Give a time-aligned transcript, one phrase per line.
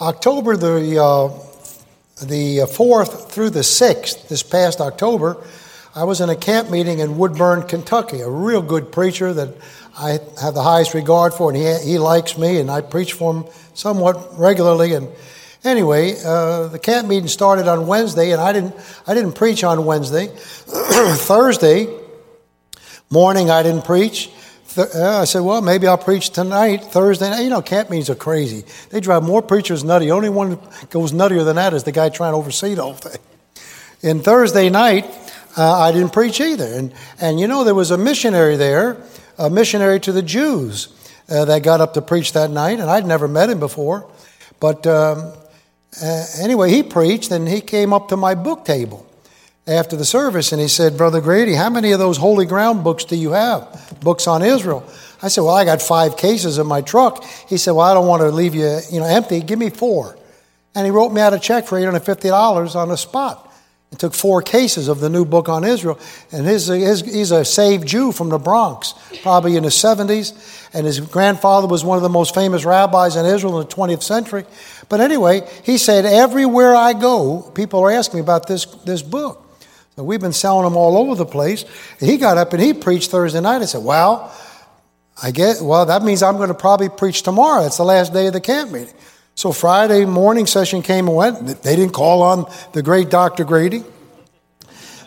[0.00, 1.28] October the, uh,
[2.26, 5.42] the 4th through the 6th, this past October,
[5.94, 8.20] I was in a camp meeting in Woodburn, Kentucky.
[8.20, 9.54] A real good preacher that
[9.98, 13.32] I have the highest regard for, and he, he likes me, and I preach for
[13.32, 14.92] him somewhat regularly.
[14.92, 15.08] And
[15.64, 18.74] anyway, uh, the camp meeting started on Wednesday, and I didn't,
[19.06, 20.26] I didn't preach on Wednesday.
[20.36, 21.98] Thursday
[23.08, 24.30] morning, I didn't preach.
[24.78, 27.40] Uh, I said, well, maybe I'll preach tonight, Thursday night.
[27.40, 28.64] You know, camp meetings are crazy.
[28.90, 30.06] They drive more preachers nutty.
[30.06, 30.58] The only one
[30.90, 33.20] goes nuttier than that is the guy trying to oversee the whole thing.
[34.02, 35.06] And Thursday night,
[35.56, 36.66] uh, I didn't preach either.
[36.66, 38.98] And, and you know, there was a missionary there,
[39.38, 40.88] a missionary to the Jews,
[41.28, 44.08] uh, that got up to preach that night, and I'd never met him before.
[44.60, 45.32] But um,
[46.02, 49.05] uh, anyway, he preached, and he came up to my book table
[49.66, 53.04] after the service and he said, Brother Grady, how many of those holy ground books
[53.04, 53.98] do you have?
[54.00, 54.88] Books on Israel.
[55.22, 57.24] I said, Well, I got five cases in my truck.
[57.48, 59.40] He said, Well, I don't want to leave you, you know, empty.
[59.40, 60.16] Give me four.
[60.74, 63.42] And he wrote me out a check for $850 on the spot.
[63.92, 65.98] It took four cases of the new book on Israel.
[66.32, 70.68] And his, his, he's a saved Jew from the Bronx, probably in his 70s.
[70.74, 74.02] And his grandfather was one of the most famous rabbis in Israel in the 20th
[74.02, 74.44] century.
[74.88, 79.45] But anyway, he said, Everywhere I go, people are asking me about this, this book.
[79.96, 81.64] So we've been selling them all over the place.
[82.00, 83.62] And he got up and he preached Thursday night.
[83.62, 84.32] I said, Well,
[85.22, 87.64] I get well, that means I'm going to probably preach tomorrow.
[87.64, 88.94] It's the last day of the camp meeting.
[89.34, 91.62] So Friday morning session came and went.
[91.62, 93.44] They didn't call on the great Dr.
[93.44, 93.84] Grady.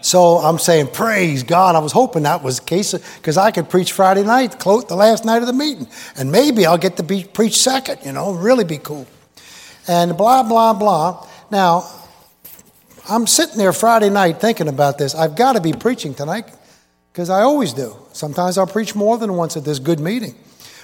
[0.02, 1.76] So I'm saying, praise God.
[1.76, 5.26] I was hoping that was the case because I could preach Friday night, the last
[5.26, 5.88] night of the meeting.
[6.18, 9.06] And maybe I'll get to be, preach second, you know, really be cool.
[9.88, 11.28] And blah, blah, blah.
[11.52, 11.88] Now,
[13.10, 15.16] I'm sitting there Friday night thinking about this.
[15.16, 16.46] I've got to be preaching tonight
[17.12, 17.96] because I always do.
[18.14, 20.36] Sometimes I'll preach more than once at this good meeting.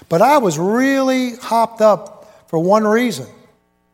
[0.09, 3.27] But I was really hopped up for one reason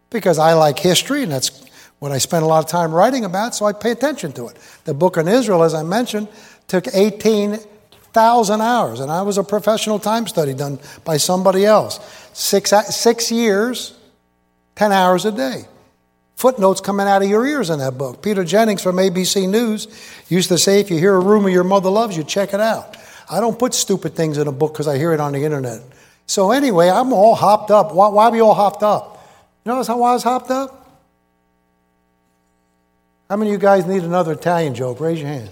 [0.09, 1.65] because I like history, and that's
[1.99, 4.57] what I spend a lot of time writing about, so I pay attention to it.
[4.85, 6.29] The book on Israel, as I mentioned,
[6.67, 11.99] took 18,000 hours, and I was a professional time study done by somebody else.
[12.33, 13.93] Six, six years,
[14.75, 15.65] 10 hours a day
[16.41, 18.23] footnotes coming out of your ears in that book.
[18.23, 19.87] Peter Jennings from ABC News
[20.27, 22.97] used to say, if you hear a rumor your mother loves you, check it out.
[23.29, 25.81] I don't put stupid things in a book because I hear it on the internet.
[26.25, 27.93] So anyway, I'm all hopped up.
[27.93, 29.23] Why, why are we all hopped up?
[29.63, 30.77] You know why I was hopped up?
[33.29, 34.99] How many of you guys need another Italian joke?
[34.99, 35.49] Raise your hand.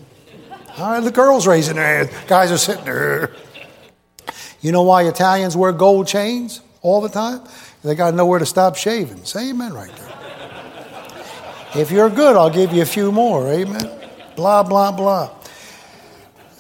[0.80, 2.28] All right, the girls raising their hands.
[2.28, 3.32] Guys are sitting there.
[4.62, 7.42] You know why Italians wear gold chains all the time?
[7.84, 9.24] They got nowhere to stop shaving.
[9.24, 10.09] Say amen right there.
[11.76, 13.48] If you're good, I'll give you a few more.
[13.48, 13.90] Amen.
[14.36, 15.30] Blah blah blah.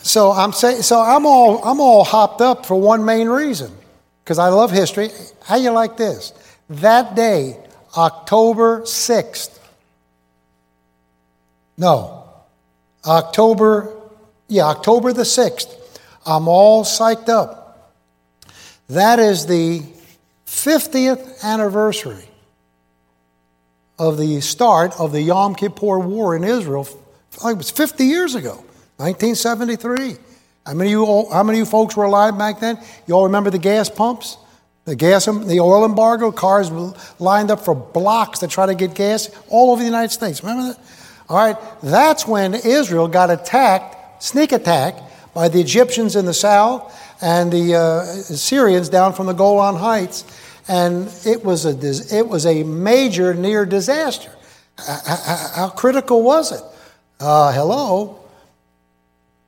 [0.03, 3.71] So I'm saying, so I'm all I'm all hopped up for one main reason,
[4.23, 5.09] because I love history.
[5.43, 6.33] How you like this?
[6.69, 7.57] That day,
[7.97, 9.55] October sixth.
[11.77, 12.23] No,
[13.05, 13.93] October,
[14.47, 15.75] yeah, October the sixth.
[16.25, 17.95] I'm all psyched up.
[18.89, 19.81] That is the
[20.45, 22.28] 50th anniversary
[23.99, 26.87] of the start of the Yom Kippur War in Israel.
[27.45, 28.63] It was 50 years ago,
[28.97, 30.15] 1973.
[30.65, 32.79] How many, of you, how many of you folks were alive back then?
[33.05, 34.37] You all remember the gas pumps?
[34.85, 36.71] The gas, the oil embargo, cars
[37.19, 40.41] lined up for blocks to try to get gas all over the United States.
[40.41, 40.79] Remember that?
[41.27, 44.95] All right, that's when Israel got attacked, sneak attack,
[45.33, 50.23] by the Egyptians in the south and the uh, Syrians down from the Golan Heights
[50.69, 54.31] and it was a, it was a major near disaster.
[54.77, 56.61] How, critical was it?
[57.19, 58.19] Uh, hello?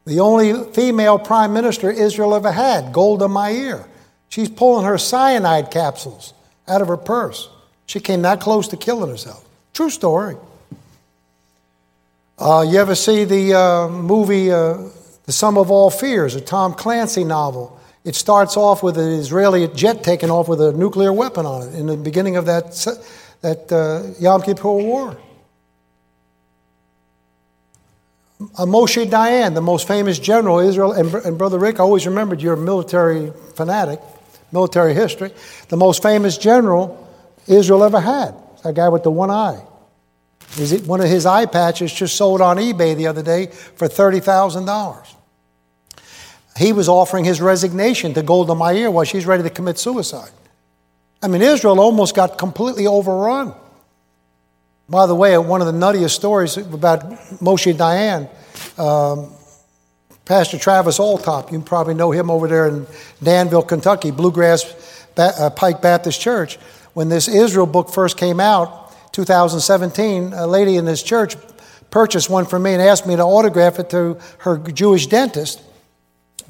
[0.06, 3.86] The only female prime minister Israel ever had, Golda Meir.
[4.30, 6.34] She's pulling her cyanide capsules
[6.68, 7.50] out of her purse.
[7.86, 9.46] She came that close to killing herself.
[9.74, 10.36] True story.
[12.40, 14.78] Uh, you ever see the uh, movie uh,
[15.26, 17.80] The Sum of All Fears, a Tom Clancy novel?
[18.04, 21.76] It starts off with an Israeli jet taking off with a nuclear weapon on it
[21.76, 22.72] in the beginning of that,
[23.42, 25.18] that uh, Yom Kippur War.
[28.58, 32.42] Uh, Moshe Dayan, the most famous general Israel, and, and Brother Rick, I always remembered
[32.42, 34.00] you're a military fanatic,
[34.52, 35.32] military history.
[35.70, 37.08] The most famous general
[37.48, 38.34] Israel ever had.
[38.64, 39.64] That guy with the one eye.
[40.86, 45.16] One of his eye patches just sold on eBay the other day for $30,000.
[46.62, 50.30] He was offering his resignation to Golda Meir while she's ready to commit suicide.
[51.20, 53.56] I mean, Israel almost got completely overrun.
[54.88, 57.02] By the way, one of the nuttiest stories about
[57.40, 58.30] Moshe Dayan,
[58.80, 59.34] um,
[60.26, 62.86] Pastor Travis Altop, you probably know him over there in
[63.24, 66.60] Danville, Kentucky, Bluegrass ba- uh, Pike Baptist Church.
[66.94, 71.36] when this Israel book first came out, 2017, a lady in this church
[71.90, 75.64] purchased one for me and asked me to autograph it to her Jewish dentist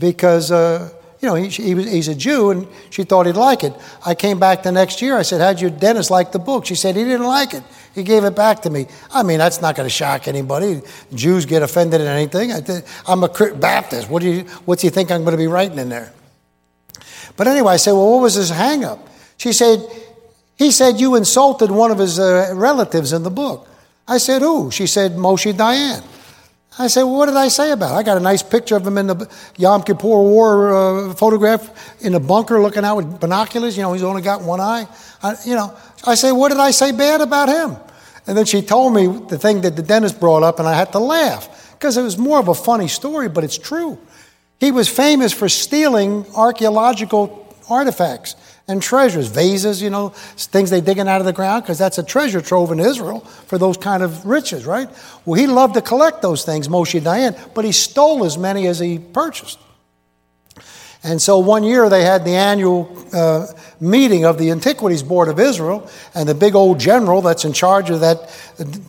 [0.01, 0.89] because, uh,
[1.21, 3.73] you know, he, he was, he's a Jew and she thought he'd like it.
[4.03, 5.15] I came back the next year.
[5.15, 6.65] I said, How'd your dentist like the book?
[6.65, 7.63] She said, He didn't like it.
[7.93, 8.87] He gave it back to me.
[9.11, 10.81] I mean, that's not going to shock anybody.
[11.13, 12.51] Jews get offended at anything.
[12.51, 14.09] I am a Baptist.
[14.09, 16.11] What do you, what's he think I'm going to be writing in there?
[17.37, 19.07] But anyway, I said, Well, what was his hang up?
[19.37, 19.85] She said,
[20.57, 23.67] He said you insulted one of his uh, relatives in the book.
[24.07, 24.71] I said, Who?
[24.71, 26.03] She said, Moshe Dayan.
[26.81, 27.99] I said, well, what did I say about it?
[27.99, 32.15] I got a nice picture of him in the Yom Kippur War uh, photograph in
[32.15, 33.77] a bunker looking out with binoculars.
[33.77, 34.87] You know, he's only got one eye.
[35.21, 37.77] I, you know, I say, what did I say bad about him?
[38.25, 40.91] And then she told me the thing that the dentist brought up, and I had
[40.93, 43.99] to laugh because it was more of a funny story, but it's true.
[44.59, 48.35] He was famous for stealing archaeological artifacts
[48.67, 52.03] and treasures, vases, you know, things they digging out of the ground, because that's a
[52.03, 54.89] treasure trove in Israel for those kind of riches, right?
[55.25, 58.79] Well, he loved to collect those things, Moshe Dayan, but he stole as many as
[58.79, 59.59] he purchased.
[61.03, 63.47] And so one year they had the annual uh,
[63.79, 67.89] meeting of the Antiquities Board of Israel, and the big old general that's in charge
[67.89, 68.29] of that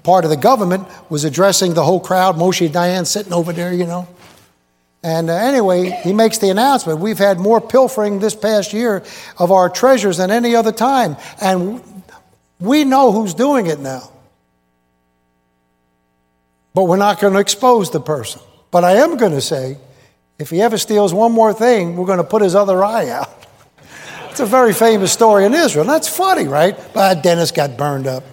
[0.03, 2.37] part of the government was addressing the whole crowd.
[2.37, 4.07] Moshe Dayan sitting over there, you know.
[5.03, 9.03] And uh, anyway, he makes the announcement we've had more pilfering this past year
[9.39, 11.17] of our treasures than any other time.
[11.41, 11.83] And
[12.61, 14.11] we know who's doing it now.
[16.75, 18.41] But we're not going to expose the person.
[18.71, 19.77] But I am going to say
[20.39, 23.29] if he ever steals one more thing, we're going to put his other eye out.
[24.31, 25.85] It's a very famous story in Israel.
[25.85, 26.75] That's funny, right?
[26.95, 28.25] But Dennis got burned up.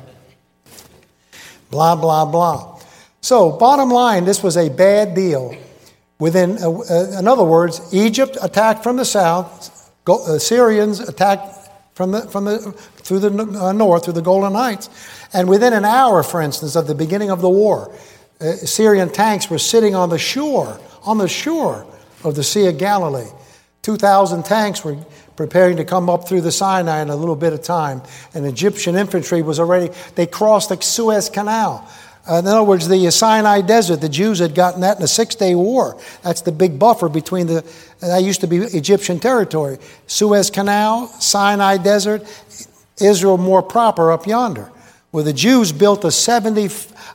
[1.72, 2.80] Blah, blah, blah.
[3.20, 5.58] So, bottom line, this was a bad deal
[6.20, 12.12] Within, uh, uh, in other words, Egypt attacked from the south, uh, Syrians attacked from
[12.12, 12.60] the, from the,
[12.98, 13.30] through the
[13.74, 14.90] north, through the Golan Heights.
[15.34, 17.94] And within an hour, for instance, of the beginning of the war,
[18.42, 21.86] uh, Syrian tanks were sitting on the shore, on the shore
[22.24, 23.30] of the Sea of Galilee.
[23.82, 24.98] 2,000 tanks were
[25.38, 28.02] preparing to come up through the Sinai in a little bit of time.
[28.34, 31.90] And Egyptian infantry was already, they crossed the Suez Canal.
[32.30, 35.56] In other words, the Sinai Desert, the Jews had gotten that in the six day
[35.56, 36.00] war.
[36.22, 37.66] That's the big buffer between the,
[38.02, 39.80] that used to be Egyptian territory.
[40.06, 42.22] Suez Canal, Sinai Desert,
[43.02, 44.72] Israel more proper up yonder,
[45.10, 46.70] where the Jews built a 70,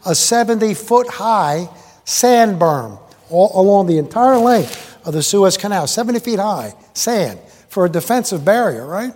[0.05, 1.69] a 70 foot high
[2.05, 2.99] sand berm
[3.31, 7.39] all, along the entire length of the Suez Canal, 70 feet high, sand,
[7.69, 9.13] for a defensive barrier, right?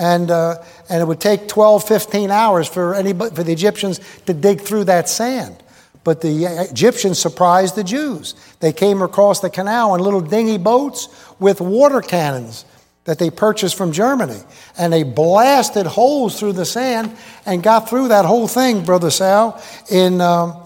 [0.00, 4.32] And, uh, and it would take 12, 15 hours for, anybody, for the Egyptians to
[4.32, 5.62] dig through that sand.
[6.04, 8.34] But the Egyptians surprised the Jews.
[8.60, 11.08] They came across the canal in little dinghy boats
[11.38, 12.64] with water cannons
[13.04, 14.40] that they purchased from Germany.
[14.78, 17.14] And they blasted holes through the sand
[17.44, 20.62] and got through that whole thing, Brother Sal, in, um,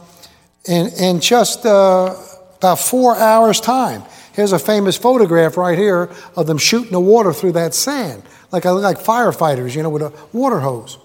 [0.66, 2.14] in, in just uh,
[2.58, 4.04] about four hours' time.
[4.34, 8.22] Here's a famous photograph right here of them shooting the water through that sand
[8.54, 10.96] like, I look like firefighters, you know, with a water hose.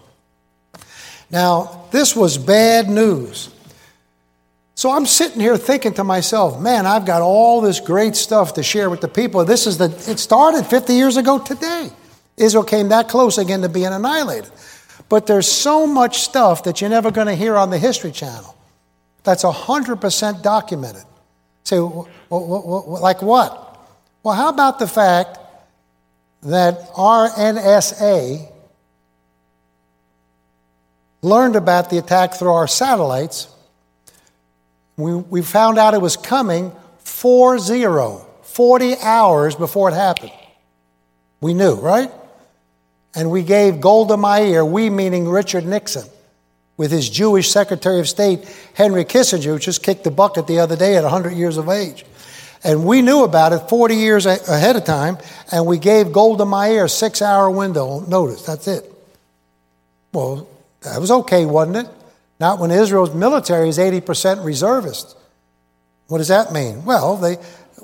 [1.31, 3.50] Now, this was bad news.
[4.75, 8.63] So I'm sitting here thinking to myself, man, I've got all this great stuff to
[8.63, 9.44] share with the people.
[9.46, 11.90] This is the, it started 50 years ago today.
[12.38, 14.52] Israel came that close again to being annihilated.
[15.10, 18.56] But there's so much stuff that you're never going to hear on the History Channel
[19.24, 21.04] that's 100% documented.
[21.64, 23.88] So, like what?
[24.21, 25.40] Well, how about the fact
[26.44, 28.50] that RNSA
[31.22, 33.48] learned about the attack through our satellites.
[34.96, 40.31] We, we found out it was coming 4 0, 40 hours before it happened.
[41.42, 42.12] We knew, right?
[43.16, 46.08] And we gave Golda Meir, we meaning Richard Nixon,
[46.78, 50.76] with his Jewish Secretary of State, Henry Kissinger, who just kicked the bucket the other
[50.76, 52.06] day at 100 years of age.
[52.63, 55.18] And we knew about it 40 years ahead of time,
[55.51, 58.44] and we gave Golda Meir a six hour window notice.
[58.45, 58.85] That's it.
[60.11, 60.47] Well,
[60.81, 61.87] that was okay, wasn't it?
[62.39, 65.16] Not when Israel's military is 80% reservist.
[66.07, 66.85] What does that mean?
[66.85, 67.37] Well, they,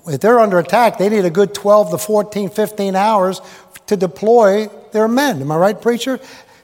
[0.07, 3.41] if they're under attack, they need a good 12 to 14, 15 hours
[3.87, 5.41] to deploy their men.
[5.41, 6.19] Am I right, preacher?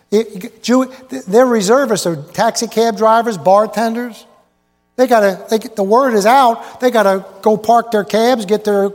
[0.10, 0.92] It, Jew,
[1.28, 4.26] they're reservists, they're taxi cab drivers, bartenders.
[5.02, 6.80] They got to, get the word is out.
[6.80, 8.86] They got to go park their cabs, get their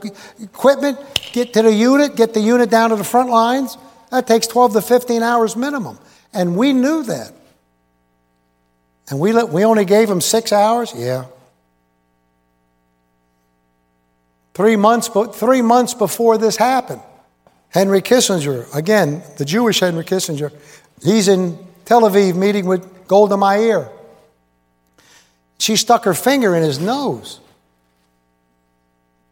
[0.41, 1.01] equipment,
[1.33, 3.77] get to the unit, get the unit down to the front lines.
[4.13, 5.99] That takes 12 to 15 hours minimum.
[6.33, 7.33] And we knew that.
[9.11, 10.93] And we, let, we only gave them six hours?
[10.97, 11.25] Yeah.
[14.55, 17.03] Three months, three months before this happened,
[17.71, 20.53] Henry Kissinger, again, the Jewish Henry Kissinger,
[21.03, 23.91] He's in Tel Aviv meeting with Golda Meir.
[25.59, 27.41] She stuck her finger in his nose.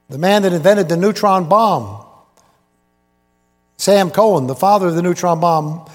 [0.08, 2.04] The man that invented the neutron bomb,
[3.76, 5.88] Sam Cohen, the father of the neutron bomb,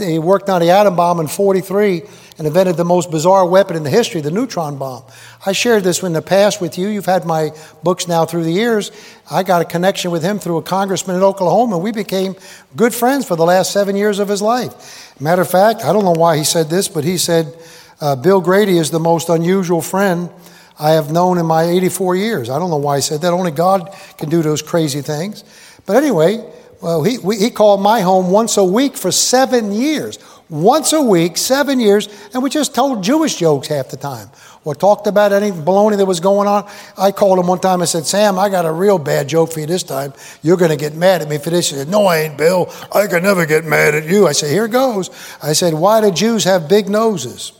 [0.00, 2.02] he worked on the atom bomb in 43
[2.38, 5.02] and invented the most bizarre weapon in the history, the neutron bomb.
[5.44, 6.88] I shared this in the past with you.
[6.88, 7.50] You've had my
[7.82, 8.90] books now through the years.
[9.30, 11.76] I got a connection with him through a congressman in Oklahoma.
[11.76, 12.34] And we became
[12.76, 15.20] good friends for the last seven years of his life.
[15.20, 17.54] Matter of fact, I don't know why he said this, but he said,
[18.00, 20.30] uh, Bill Grady is the most unusual friend
[20.78, 22.50] I have known in my 84 years.
[22.50, 23.32] I don't know why I said that.
[23.32, 25.42] Only God can do those crazy things.
[25.86, 26.44] But anyway,
[26.80, 30.18] well, he, we, he called my home once a week for seven years.
[30.48, 34.30] Once a week, seven years, and we just told Jewish jokes half the time
[34.64, 36.66] or talked about any baloney that was going on.
[36.96, 39.60] I called him one time and said, Sam, I got a real bad joke for
[39.60, 40.14] you this time.
[40.42, 41.70] You're going to get mad at me for this.
[41.70, 42.72] He said, No, I ain't, Bill.
[42.94, 44.26] I can never get mad at you.
[44.26, 45.10] I said, Here goes.
[45.42, 47.57] I said, Why do Jews have big noses?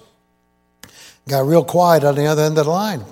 [1.29, 3.05] Got real quiet on the other end of the line.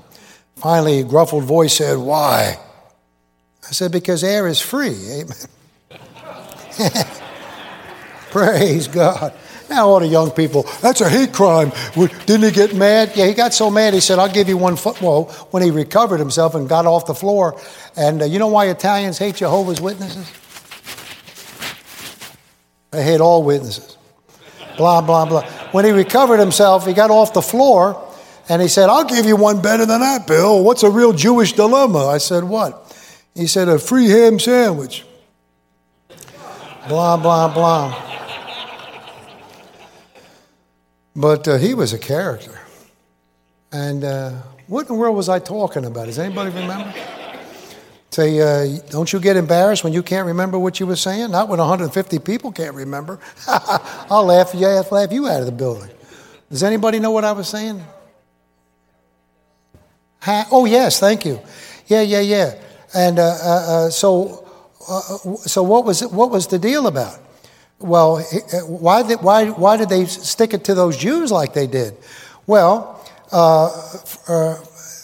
[0.57, 2.59] Finally, a gruffled voice said, Why?
[3.63, 4.97] I said, Because air is free.
[5.11, 5.37] Amen.
[8.31, 9.35] Praise God.
[9.69, 11.73] Now, all the young people, that's a hate crime.
[12.25, 13.13] Didn't he get mad?
[13.15, 15.03] Yeah, he got so mad, he said, I'll give you one foot.
[15.03, 17.61] Well, when he recovered himself and got off the floor.
[17.97, 20.31] And uh, you know why Italians hate Jehovah's Witnesses?
[22.93, 23.99] They hate all witnesses.
[24.79, 25.43] Blah, blah, blah.
[25.73, 28.06] When he recovered himself, he got off the floor
[28.49, 30.63] and he said, I'll give you one better than that, Bill.
[30.63, 32.07] What's a real Jewish dilemma?
[32.07, 32.83] I said, What?
[33.35, 35.05] He said, A free ham sandwich
[36.89, 38.03] blah, blah, blah.
[41.15, 42.59] But uh, he was a character.
[43.73, 44.33] And uh,
[44.67, 46.07] what in the world was I talking about?
[46.07, 46.93] Does anybody remember?
[48.11, 51.31] Say, uh, don't you get embarrassed when you can't remember what you were saying?
[51.31, 53.19] Not when 150 people can't remember.
[53.49, 55.91] I'll laugh you, laugh you out of the building.
[56.51, 57.85] Does anybody know what I was saying?
[60.27, 61.41] Oh, yes, thank you.
[61.87, 62.55] Yeah, yeah, yeah.
[62.95, 64.47] And uh, uh, uh so
[64.89, 65.01] uh,
[65.37, 67.19] so what was what was the deal about?
[67.79, 71.67] Well, uh, why did, why, why did they stick it to those Jews like they
[71.67, 71.97] did?
[72.47, 73.67] Well, uh,
[74.29, 74.57] uh,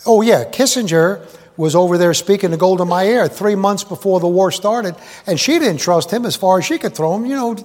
[0.06, 1.26] oh yeah, Kissinger
[1.56, 5.58] was over there speaking to Golda Meir three months before the war started, and she
[5.58, 7.26] didn't trust him as far as she could throw him.
[7.26, 7.56] You know,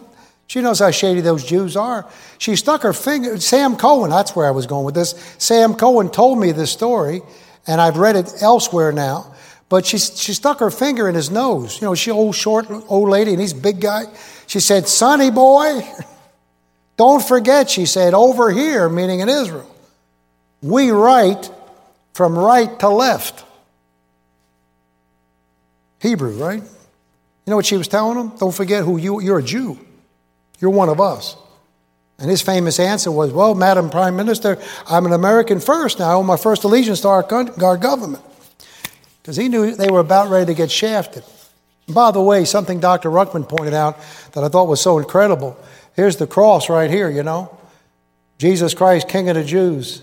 [0.47, 2.09] she knows how shady those Jews are.
[2.37, 3.37] She stuck her finger.
[3.39, 5.11] Sam Cohen, that's where I was going with this.
[5.37, 7.21] Sam Cohen told me this story,
[7.67, 9.33] and I've read it elsewhere now.
[9.69, 11.81] But she, she stuck her finger in his nose.
[11.81, 14.05] You know, she old short old lady and he's big guy.
[14.47, 15.81] She said, Sonny boy,
[16.97, 19.69] don't forget, she said, over here, meaning in Israel,
[20.61, 21.51] we write
[22.13, 23.43] from right to left.
[25.99, 26.61] Hebrew, right?
[26.61, 28.37] You know what she was telling him?
[28.37, 29.77] Don't forget who you you're a Jew.
[30.59, 31.35] You're one of us.
[32.19, 36.09] And his famous answer was, Well, Madam Prime Minister, I'm an American first now.
[36.09, 37.25] I owe my first allegiance to our,
[37.63, 38.23] our government
[39.21, 41.23] because he knew they were about ready to get shafted.
[41.85, 43.09] And by the way, something Dr.
[43.09, 43.99] Ruckman pointed out
[44.33, 45.57] that I thought was so incredible.
[45.95, 47.55] Here's the cross right here, you know.
[48.37, 50.01] Jesus Christ, King of the Jews,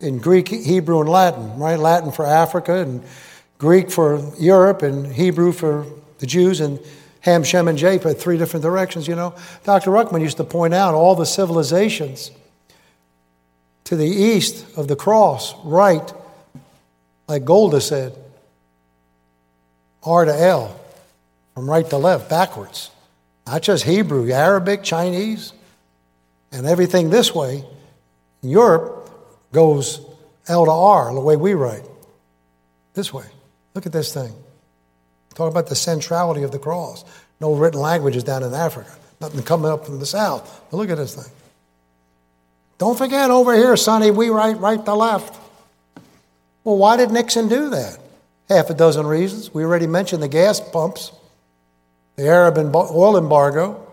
[0.00, 1.78] in Greek, Hebrew, and Latin, right?
[1.78, 3.02] Latin for Africa, and
[3.58, 5.86] Greek for Europe, and Hebrew for
[6.18, 6.80] the Jews, and
[7.22, 9.34] Ham, Shem, and Japheth, three different directions, you know.
[9.64, 9.90] Dr.
[9.90, 12.30] Ruckman used to point out all the civilizations
[13.84, 16.12] to the east of the cross, right,
[17.28, 18.16] like Golda said,
[20.02, 20.78] R to L,
[21.54, 22.90] from right to left, backwards.
[23.46, 25.52] Not just Hebrew, Arabic, Chinese,
[26.50, 27.64] and everything this way.
[28.42, 29.10] In Europe
[29.52, 30.00] goes
[30.48, 31.84] L to R, the way we write.
[32.94, 33.26] This way.
[33.74, 34.32] Look at this thing.
[35.34, 37.04] Talk about the centrality of the cross.
[37.40, 38.90] No written languages down in Africa.
[39.20, 40.62] Nothing coming up from the south.
[40.70, 41.32] But look at this thing.
[42.78, 45.38] Don't forget over here, Sonny, we write right to left.
[46.64, 47.98] Well, why did Nixon do that?
[48.52, 49.52] half a dozen reasons.
[49.52, 51.12] We already mentioned the gas pumps,
[52.16, 53.86] the Arab oil embargo.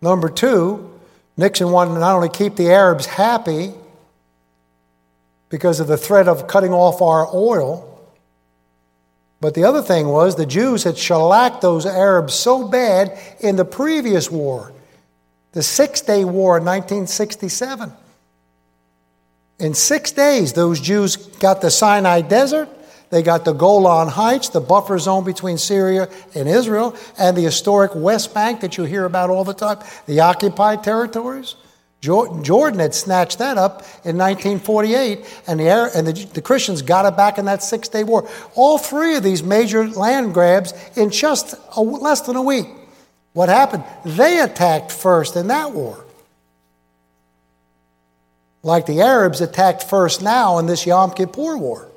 [0.00, 0.98] Number two,
[1.36, 3.72] Nixon wanted to not only keep the Arabs happy
[5.48, 7.91] because of the threat of cutting off our oil,
[9.42, 13.64] but the other thing was the Jews had shellacked those Arabs so bad in the
[13.64, 14.72] previous war,
[15.50, 17.92] the Six Day War in 1967.
[19.58, 22.68] In six days, those Jews got the Sinai Desert,
[23.10, 27.90] they got the Golan Heights, the buffer zone between Syria and Israel, and the historic
[27.96, 31.56] West Bank that you hear about all the time, the occupied territories.
[32.02, 37.16] Jordan had snatched that up in 1948, and, the, and the, the Christians got it
[37.16, 38.28] back in that Six Day War.
[38.56, 42.66] All three of these major land grabs in just a, less than a week.
[43.34, 43.84] What happened?
[44.04, 46.04] They attacked first in that war.
[48.64, 51.88] like the Arabs attacked first now in this Yom Kippur war.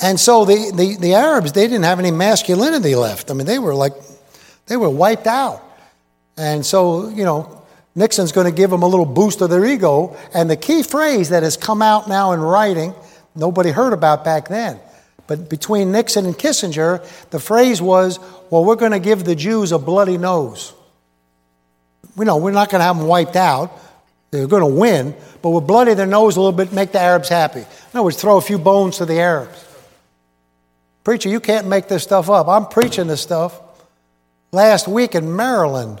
[0.00, 3.30] And so the, the, the Arabs, they didn't have any masculinity left.
[3.30, 3.92] I mean, they were like,
[4.66, 5.62] they were wiped out.
[6.38, 7.59] And so, you know,
[7.94, 10.16] Nixon's going to give them a little boost of their ego.
[10.32, 12.94] And the key phrase that has come out now in writing,
[13.34, 14.78] nobody heard about back then.
[15.26, 18.18] But between Nixon and Kissinger, the phrase was,
[18.50, 20.72] well, we're going to give the Jews a bloody nose.
[22.16, 23.70] We know we're not going to have them wiped out.
[24.30, 27.28] They're going to win, but we'll bloody their nose a little bit, make the Arabs
[27.28, 27.60] happy.
[27.60, 29.64] In other words, throw a few bones to the Arabs.
[31.02, 32.46] Preacher, you can't make this stuff up.
[32.46, 33.60] I'm preaching this stuff.
[34.52, 36.00] Last week in Maryland,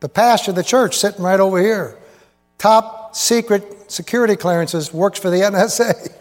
[0.00, 1.96] the pastor of the church sitting right over here,
[2.58, 6.12] top secret security clearances, works for the NSA.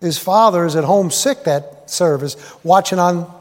[0.00, 3.32] His father is at home sick that service, watching on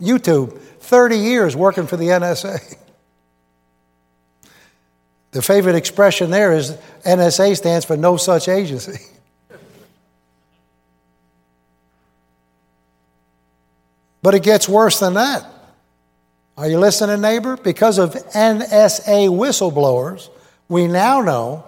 [0.00, 0.58] YouTube.
[0.58, 2.76] 30 years working for the NSA.
[5.30, 9.04] The favorite expression there is NSA stands for no such agency.
[14.22, 15.44] But it gets worse than that.
[16.56, 17.56] Are you listening, neighbor?
[17.56, 20.28] Because of NSA whistleblowers,
[20.68, 21.64] we now know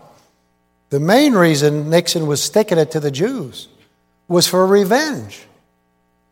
[0.90, 3.68] the main reason Nixon was sticking it to the Jews
[4.28, 5.46] was for revenge.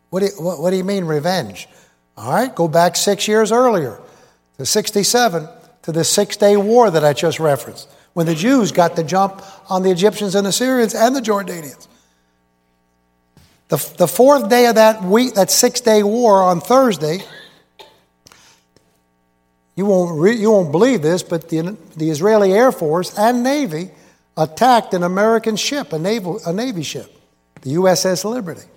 [0.09, 1.67] What do you, what, what do you mean, revenge?
[2.15, 3.99] All right, go back six years earlier
[4.57, 5.47] to 67
[5.83, 9.41] to the six day war that I just referenced, when the Jews got the jump
[9.69, 11.87] on the Egyptians and the Syrians and the Jordanians.
[13.69, 17.23] The, the fourth day of that week, that six day war on Thursday,
[19.75, 23.89] you won't, re, you won't believe this, but the, the Israeli Air Force and Navy
[24.37, 27.11] attacked an American ship, a, naval, a Navy ship,
[27.61, 28.67] the USS Liberty.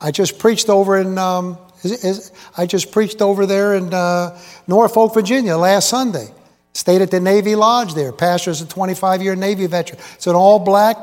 [0.00, 4.38] I just preached over in um, is, is, I just preached over there in uh,
[4.66, 6.28] Norfolk, Virginia last Sunday.
[6.72, 8.12] Stayed at the Navy Lodge there.
[8.12, 10.00] Pastor is a 25 year Navy veteran.
[10.14, 10.96] It's an all black,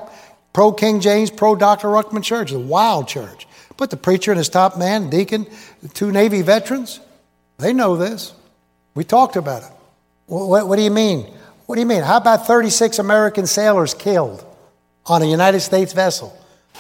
[0.54, 1.88] pro King James, pro Dr.
[1.90, 2.52] Ruckman church.
[2.52, 3.48] It's a wild church.
[3.76, 5.46] But the preacher and his top man, deacon,
[5.94, 7.00] two Navy veterans,
[7.58, 8.34] they know this.
[8.98, 9.70] We talked about it.
[10.26, 11.32] What, what do you mean?
[11.66, 12.04] What do you mean?
[12.04, 14.44] How about 36 American sailors killed
[15.06, 16.38] on a United States vessel?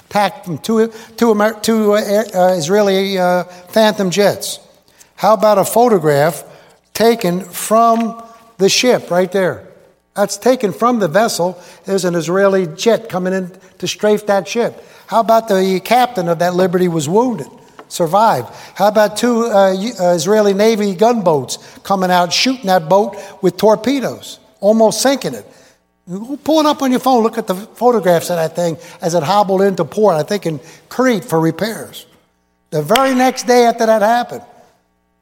[0.09, 1.97] attacked from two, two, Amer- two uh,
[2.33, 4.59] uh, Israeli uh, Phantom jets.
[5.15, 6.43] How about a photograph
[6.93, 8.23] taken from
[8.57, 9.67] the ship right there?
[10.15, 11.61] That's taken from the vessel.
[11.85, 14.83] There's an Israeli jet coming in to strafe that ship.
[15.07, 17.47] How about the captain of that Liberty was wounded,
[17.87, 18.49] survived?
[18.75, 24.39] How about two uh, uh Israeli Navy gunboats coming out shooting that boat with torpedoes,
[24.59, 25.45] almost sinking it?
[26.43, 29.23] Pull it up on your phone, look at the photographs of that thing as it
[29.23, 32.05] hobbled into port, I think in Crete for repairs.
[32.69, 34.43] The very next day after that happened,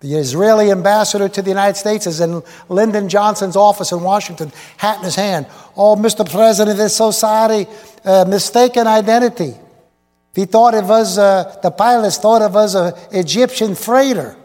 [0.02, 5.00] the Israeli ambassador to the United States is in Lyndon Johnson's office in Washington, hat
[5.00, 5.48] in his hand.
[5.76, 6.30] Oh, Mr.
[6.30, 7.68] President, this society,
[8.04, 9.56] uh, mistaken identity.
[10.36, 14.36] He thought it was, uh, the pilots thought it was an Egyptian freighter.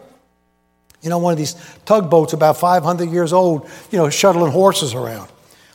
[1.01, 5.29] You know, one of these tugboats about 500 years old, you know, shuttling horses around.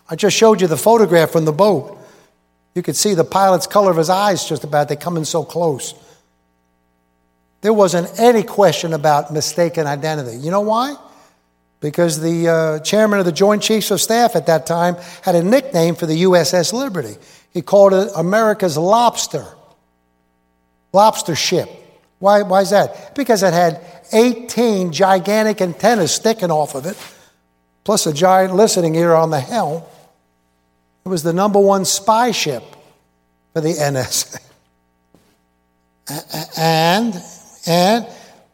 [0.09, 1.98] I just showed you the photograph from the boat.
[2.74, 4.88] You could see the pilot's color of his eyes just about.
[4.88, 5.94] They come in so close.
[7.61, 10.37] There wasn't any question about mistaken identity.
[10.37, 10.96] You know why?
[11.81, 15.42] Because the uh, chairman of the Joint Chiefs of Staff at that time had a
[15.42, 17.16] nickname for the USS Liberty.
[17.52, 19.46] He called it America's Lobster.
[20.96, 21.68] Lobster ship.
[22.20, 23.14] Why, why is that?
[23.14, 23.82] Because it had
[24.12, 26.96] 18 gigantic antennas sticking off of it,
[27.85, 29.82] plus a giant listening ear on the helm.
[31.04, 32.64] It was the number one spy ship
[33.52, 34.40] for the NSA.
[36.56, 37.14] And,
[37.66, 38.06] and,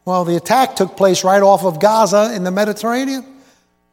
[0.04, 3.24] well, the attack took place right off of Gaza in the Mediterranean.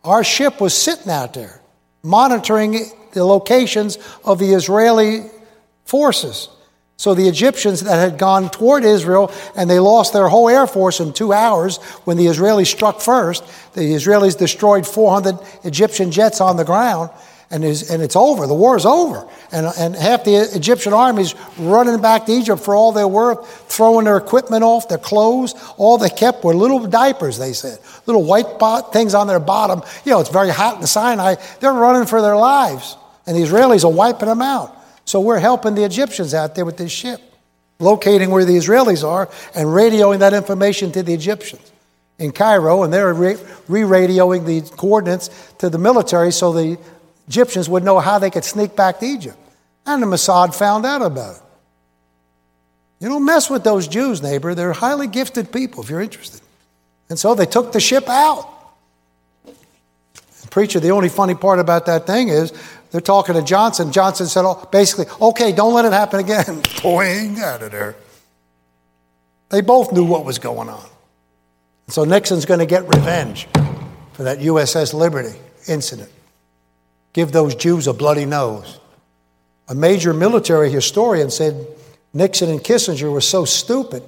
[0.03, 1.61] Our ship was sitting out there
[2.01, 5.25] monitoring the locations of the Israeli
[5.85, 6.49] forces.
[6.99, 10.99] So the Egyptians that had gone toward Israel and they lost their whole air force
[10.99, 13.41] in two hours when the Israelis struck first,
[13.73, 17.09] the Israelis destroyed 400 Egyptian jets on the ground
[17.49, 18.47] and, and it's over.
[18.47, 19.25] The war is over.
[19.53, 24.03] And, and half the Egyptian army's running back to Egypt for all their worth, throwing
[24.03, 25.55] their equipment off, their clothes.
[25.77, 27.79] All they kept were little diapers, they said.
[28.07, 29.83] Little white bot- things on their bottom.
[30.03, 31.35] You know, it's very hot in the Sinai.
[31.61, 32.97] They're running for their lives.
[33.25, 34.75] And the Israelis are wiping them out.
[35.09, 37.19] So we're helping the Egyptians out there with this ship,
[37.79, 41.71] locating where the Israelis are and radioing that information to the Egyptians
[42.19, 43.33] in Cairo, and they're re
[43.67, 46.77] radioing the coordinates to the military so the
[47.27, 49.35] Egyptians would know how they could sneak back to Egypt.
[49.83, 51.41] And the Mossad found out about it.
[52.99, 54.53] You don't mess with those Jews, neighbor.
[54.53, 56.41] They're highly gifted people if you're interested.
[57.09, 58.47] And so they took the ship out.
[60.51, 62.53] Preacher, the only funny part about that thing is
[62.91, 63.91] They're talking to Johnson.
[63.91, 66.61] Johnson said, oh, basically, okay, don't let it happen again.
[66.81, 67.95] Boing, out of there.
[69.49, 70.85] They both knew what was going on.
[71.87, 73.47] So Nixon's going to get revenge
[74.13, 76.11] for that USS Liberty incident.
[77.13, 78.79] Give those Jews a bloody nose.
[79.67, 81.67] A major military historian said
[82.13, 84.03] Nixon and Kissinger were so stupid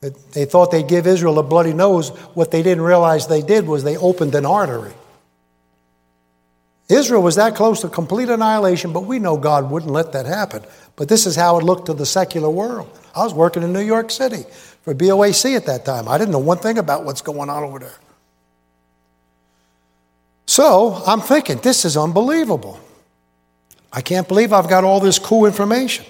[0.00, 2.10] that they thought they'd give Israel a bloody nose.
[2.34, 4.92] What they didn't realize they did was they opened an artery.
[6.92, 10.62] Israel was that close to complete annihilation, but we know God wouldn't let that happen.
[10.96, 12.90] But this is how it looked to the secular world.
[13.14, 14.44] I was working in New York City
[14.82, 16.08] for BOAC at that time.
[16.08, 17.98] I didn't know one thing about what's going on over there.
[20.46, 22.78] So I'm thinking, this is unbelievable.
[23.92, 26.04] I can't believe I've got all this cool information.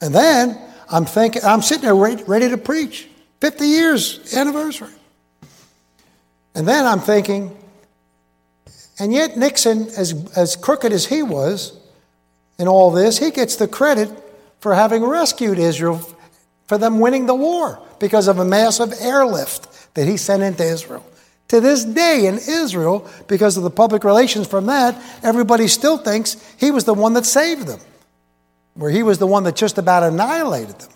[0.00, 0.58] And then
[0.90, 3.08] I'm thinking, I'm sitting there ready, ready to preach.
[3.40, 4.92] 50 years anniversary.
[6.54, 7.56] And then I'm thinking,
[8.98, 11.72] and yet Nixon, as, as crooked as he was
[12.58, 14.10] in all this, he gets the credit
[14.60, 16.00] for having rescued Israel
[16.66, 21.04] for them winning the war because of a massive airlift that he sent into Israel.
[21.48, 26.36] To this day in Israel, because of the public relations from that, everybody still thinks
[26.58, 27.80] he was the one that saved them,
[28.74, 30.90] where he was the one that just about annihilated them.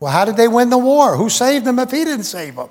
[0.00, 1.16] Well, how did they win the war?
[1.16, 2.68] Who saved them if he didn't save them?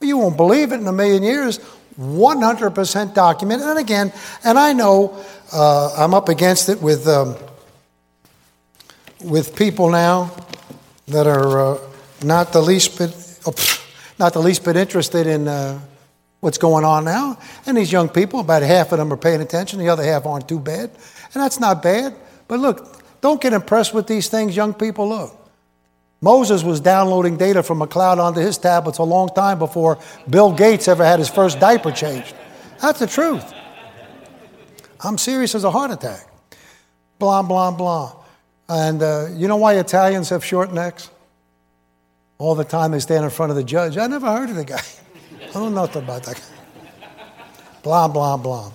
[0.00, 1.58] You won't believe it in a million years.
[1.98, 3.66] 100% documented.
[3.66, 4.12] And again,
[4.44, 7.36] and I know uh, I'm up against it with, um,
[9.22, 10.30] with people now
[11.08, 11.78] that are uh,
[12.22, 13.54] not the least bit, oh,
[14.18, 15.80] not the least bit interested in uh,
[16.40, 17.38] what's going on now.
[17.66, 20.48] And these young people, about half of them are paying attention, the other half aren't
[20.48, 20.90] too bad.
[21.32, 22.14] And that's not bad.
[22.48, 25.08] But look, don't get impressed with these things, young people.
[25.08, 25.36] Look,
[26.20, 30.52] Moses was downloading data from a cloud onto his tablets a long time before Bill
[30.52, 32.34] Gates ever had his first diaper changed.
[32.80, 33.44] That's the truth.
[35.02, 36.26] I'm serious as a heart attack.
[37.18, 38.16] Blah, blah, blah.
[38.68, 41.10] And uh, you know why Italians have short necks?
[42.38, 43.96] All the time they stand in front of the judge.
[43.96, 44.82] I never heard of the guy.
[45.48, 47.06] I don't know nothing about that guy.
[47.82, 48.72] Blah, blah, blah.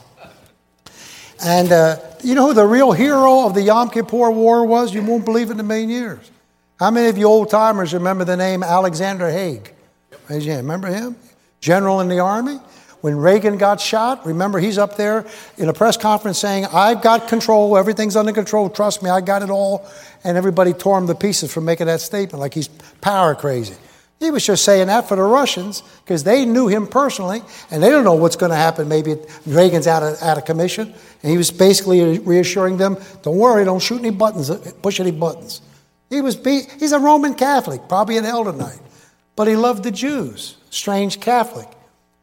[1.44, 4.94] And uh, you know who the real hero of the Yom Kippur War was?
[4.94, 6.32] You won't believe it in a million years.
[6.78, 9.74] How many of you old timers remember the name Alexander Haig?
[10.30, 11.16] Remember him?
[11.62, 12.60] General in the army.
[13.00, 15.26] When Reagan got shot, remember he's up there
[15.58, 19.42] in a press conference saying, I've got control, everything's under control, trust me, I got
[19.42, 19.88] it all.
[20.26, 22.68] And everybody tore him to pieces for making that statement like he's
[23.00, 23.76] power crazy.
[24.20, 27.90] He was just saying that for the Russians because they knew him personally and they
[27.90, 28.90] don't know what's going to happen.
[28.90, 30.94] Maybe Reagan's out of, out of commission.
[31.24, 34.50] And he was basically reassuring them, don't worry, don't shoot any buttons,
[34.82, 35.62] push any buttons.
[36.16, 36.40] He was,
[36.80, 38.80] he's a Roman Catholic, probably an elder knight,
[39.36, 41.68] but he loved the Jews, strange Catholic.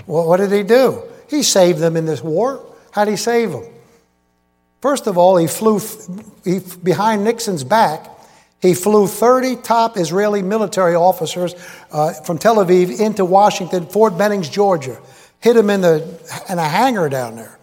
[0.07, 1.03] Well, what did he do?
[1.29, 2.65] He saved them in this war.
[2.93, 3.67] How did he save them?
[4.81, 5.79] First of all, he flew
[6.43, 8.09] he, behind Nixon's back.
[8.63, 11.55] He flew 30 top Israeli military officers
[11.91, 14.99] uh, from Tel Aviv into Washington, Fort Bennings, Georgia.
[15.41, 15.99] Hit him in, the,
[16.49, 17.59] in a hangar down there.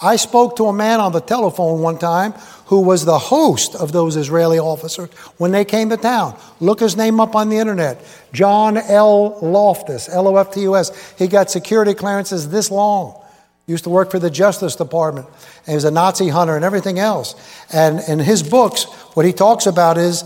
[0.00, 2.32] I spoke to a man on the telephone one time
[2.66, 6.38] who was the host of those Israeli officers when they came to town.
[6.60, 8.04] Look his name up on the internet.
[8.32, 9.38] John L.
[9.40, 11.14] Loftus, L O F T U S.
[11.18, 13.22] He got security clearances this long.
[13.66, 15.26] Used to work for the Justice Department.
[15.64, 17.34] He was a Nazi hunter and everything else.
[17.72, 20.24] And in his books, what he talks about is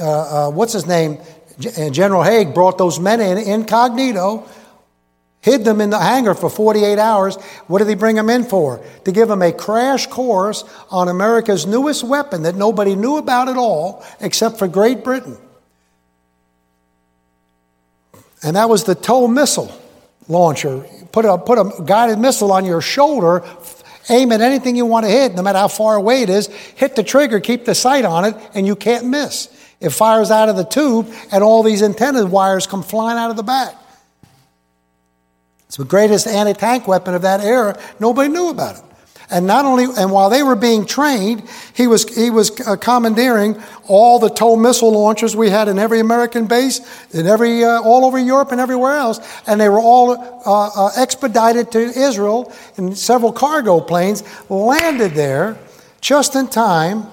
[0.00, 1.18] uh, uh, what's his name?
[1.58, 4.48] General Haig brought those men in incognito
[5.42, 7.36] hid them in the hangar for 48 hours.
[7.66, 8.80] What did he bring them in for?
[9.04, 13.56] To give them a crash course on America's newest weapon that nobody knew about at
[13.56, 15.36] all except for Great Britain.
[18.42, 19.72] And that was the TOW missile
[20.28, 20.86] launcher.
[21.12, 23.44] Put a, put a guided missile on your shoulder,
[24.08, 26.96] aim at anything you want to hit, no matter how far away it is, hit
[26.96, 29.48] the trigger, keep the sight on it, and you can't miss.
[29.80, 33.36] It fires out of the tube, and all these antenna wires come flying out of
[33.36, 33.74] the back.
[35.72, 37.80] It's the greatest anti tank weapon of that era.
[37.98, 38.84] Nobody knew about it.
[39.30, 43.58] And not only, and while they were being trained, he was, he was uh, commandeering
[43.88, 46.82] all the TOW missile launchers we had in every American base,
[47.14, 49.18] in every, uh, all over Europe and everywhere else.
[49.46, 55.56] And they were all uh, uh expedited to Israel in several cargo planes, landed there
[56.02, 57.06] just in time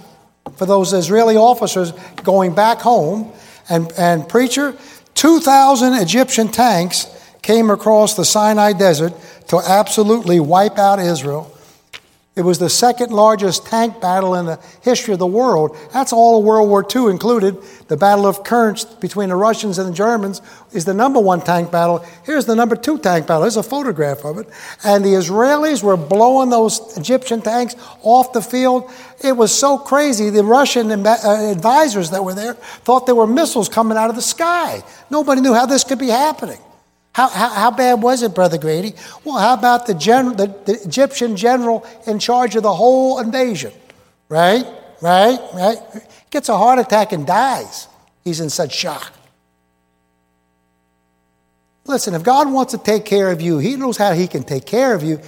[0.58, 1.94] for those Israeli officers
[2.24, 3.32] going back home.
[3.70, 4.76] And, and preacher,
[5.14, 7.08] 2,000 Egyptian tanks
[7.50, 9.12] came across the Sinai desert
[9.48, 11.52] to absolutely wipe out Israel.
[12.36, 15.76] It was the second largest tank battle in the history of the world.
[15.92, 17.58] That's all of World War II included.
[17.88, 21.72] The Battle of Kursk between the Russians and the Germans is the number one tank
[21.72, 22.06] battle.
[22.24, 23.42] Here's the number two tank battle.
[23.42, 24.48] Here's a photograph of it.
[24.84, 28.92] And the Israelis were blowing those Egyptian tanks off the field.
[29.24, 30.30] It was so crazy.
[30.30, 31.18] The Russian uh,
[31.52, 34.84] advisors that were there thought there were missiles coming out of the sky.
[35.10, 36.60] Nobody knew how this could be happening.
[37.20, 38.94] How, how, how, bad was it, Brother Grady?
[39.26, 43.74] Well, how about the, general, the, the Egyptian general in charge of the whole invasion?
[44.30, 44.66] Right?
[45.02, 45.38] Right?
[45.54, 45.78] Right?
[46.30, 47.90] Gets a heart attack and dies.
[48.24, 49.12] He's in such shock.
[51.84, 54.66] Listen, if God wants to take care of you, He knows how He can take
[54.66, 55.20] care of you.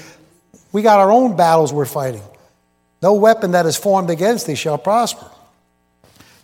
[0.71, 2.23] We got our own battles we're fighting.
[3.01, 5.30] No weapon that is formed against thee shall prosper.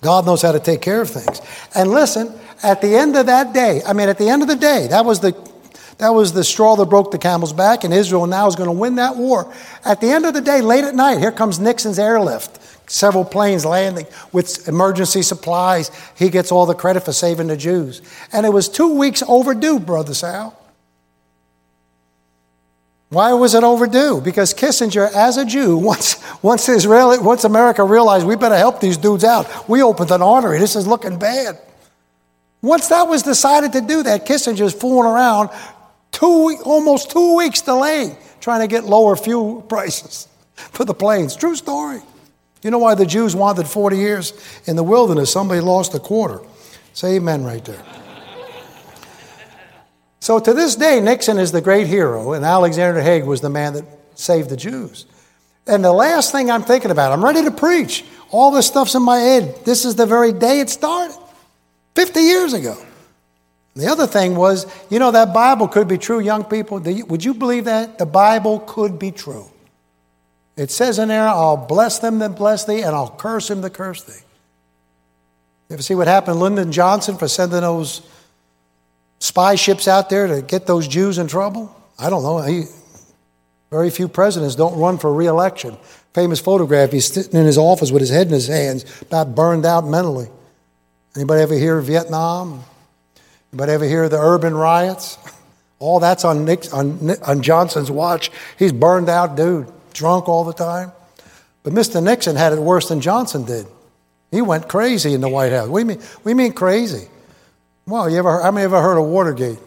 [0.02, 1.40] God knows how to take care of things.
[1.74, 4.56] And listen, at the end of that day, I mean, at the end of the
[4.56, 5.34] day, that was the,
[5.98, 8.78] that was the straw that broke the camel's back, and Israel now is going to
[8.78, 9.52] win that war.
[9.86, 12.60] At the end of the day, late at night, here comes Nixon's airlift.
[12.90, 15.92] Several planes landing with emergency supplies.
[16.16, 18.02] He gets all the credit for saving the Jews.
[18.32, 20.58] And it was two weeks overdue, Brother Sal.
[23.10, 24.22] Why was it overdue?
[24.22, 28.98] Because Kissinger, as a Jew, once, once, Israel, once America realized we better help these
[28.98, 30.60] dudes out, we opened an artery.
[30.60, 31.60] This is looking bad.
[32.62, 35.50] Once that was decided to do that, Kissinger's fooling around
[36.12, 41.36] two, almost two weeks delay trying to get lower fuel prices for the planes.
[41.36, 42.02] True story.
[42.64, 44.34] You know why the Jews wanted 40 years
[44.66, 45.32] in the wilderness?
[45.32, 46.42] Somebody lost a quarter.
[46.94, 47.84] Say amen right there.
[50.20, 53.74] So to this day, Nixon is the great hero, and Alexander Haig was the man
[53.74, 55.06] that saved the Jews.
[55.68, 58.04] And the last thing I'm thinking about, I'm ready to preach.
[58.32, 59.64] All this stuff's in my head.
[59.64, 61.16] This is the very day it started.
[61.98, 62.78] 50 years ago.
[63.74, 66.78] The other thing was, you know, that Bible could be true, young people.
[66.80, 67.98] Would you believe that?
[67.98, 69.48] The Bible could be true.
[70.56, 73.74] It says in there, I'll bless them that bless thee, and I'll curse him that
[73.74, 74.14] curse thee.
[75.70, 78.08] You ever see what happened to Lyndon Johnson for sending those
[79.18, 81.76] spy ships out there to get those Jews in trouble?
[81.98, 82.44] I don't know.
[82.44, 82.66] He,
[83.72, 85.76] very few presidents don't run for reelection.
[86.14, 89.66] Famous photograph, he's sitting in his office with his head in his hands, about burned
[89.66, 90.30] out mentally.
[91.18, 92.64] Anybody ever hear of Vietnam?
[93.52, 95.18] Anybody ever hear of the urban riots?
[95.80, 98.30] All that's on, Nick, on, on Johnson's watch.
[98.60, 100.92] He's burned out dude, drunk all the time.
[101.62, 102.02] But Mr.
[102.02, 103.68] Nixon had it worse than Johnson did.
[104.32, 105.68] He went crazy in the White House.
[105.70, 107.08] We mean, we mean crazy.
[107.86, 109.60] Well, you ever, how many ever heard of Watergate?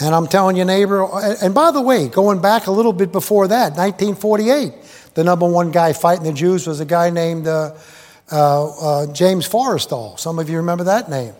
[0.00, 1.08] And I'm telling you, neighbor,
[1.40, 4.72] and by the way, going back a little bit before that, 1948,
[5.14, 7.74] the number one guy fighting the Jews was a guy named uh,
[8.32, 10.18] uh, uh, James Forrestal.
[10.18, 11.34] Some of you remember that name.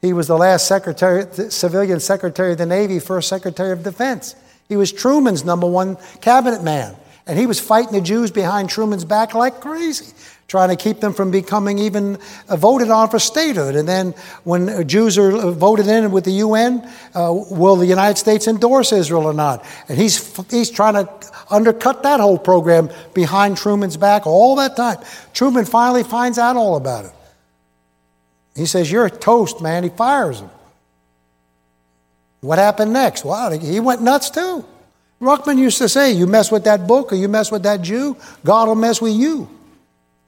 [0.00, 4.34] He was the last secretary, civilian secretary of the Navy, first secretary of defense.
[4.68, 6.96] He was Truman's number one cabinet man.
[7.26, 10.14] And he was fighting the Jews behind Truman's back like crazy,
[10.48, 12.16] trying to keep them from becoming even
[12.48, 13.76] voted on for statehood.
[13.76, 14.12] And then
[14.44, 19.26] when Jews are voted in with the UN, uh, will the United States endorse Israel
[19.26, 19.64] or not?
[19.88, 21.08] And he's, he's trying to
[21.50, 24.96] undercut that whole program behind Truman's back all that time.
[25.34, 27.12] Truman finally finds out all about it.
[28.56, 29.84] He says, You're a toast, man.
[29.84, 30.50] He fires him.
[32.40, 33.22] What happened next?
[33.22, 34.64] Wow, he went nuts too.
[35.20, 38.16] Ruckman used to say, You mess with that book or you mess with that Jew,
[38.44, 39.57] God will mess with you.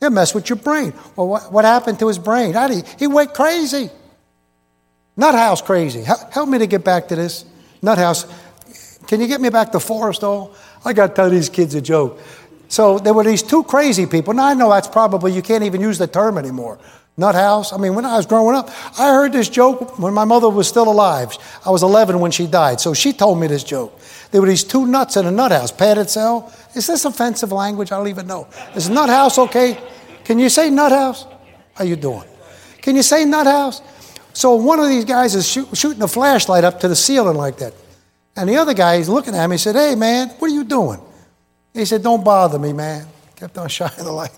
[0.01, 0.95] He'll mess with your brain.
[1.15, 2.55] Well, what, what happened to his brain?
[2.71, 3.91] He, he went crazy.
[5.17, 6.03] Nuthouse crazy.
[6.03, 7.45] Help me to get back to this.
[7.83, 8.27] Nuthouse.
[9.07, 10.55] Can you get me back to Forrestal?
[10.85, 12.19] I got to tell these kids a joke.
[12.69, 14.33] So there were these two crazy people.
[14.33, 16.79] Now I know that's probably, you can't even use the term anymore.
[17.21, 17.75] Nut house.
[17.75, 20.67] I mean, when I was growing up, I heard this joke when my mother was
[20.67, 21.37] still alive.
[21.67, 24.01] I was 11 when she died, so she told me this joke.
[24.31, 26.51] There were these two nuts in a nut house, padded cell.
[26.75, 27.93] Is this offensive language?
[27.93, 28.49] I don't even know.
[28.75, 29.79] Is nut house okay?
[30.25, 31.27] Can you say nut house?
[31.75, 32.25] How you doing?
[32.81, 33.83] Can you say nut house?
[34.33, 37.59] So one of these guys is shoot, shooting a flashlight up to the ceiling like
[37.59, 37.75] that.
[38.35, 40.65] And the other guy, he's looking at me, he said, Hey, man, what are you
[40.65, 41.01] doing?
[41.75, 43.07] He said, Don't bother me, man.
[43.37, 44.31] Kept on shining the light.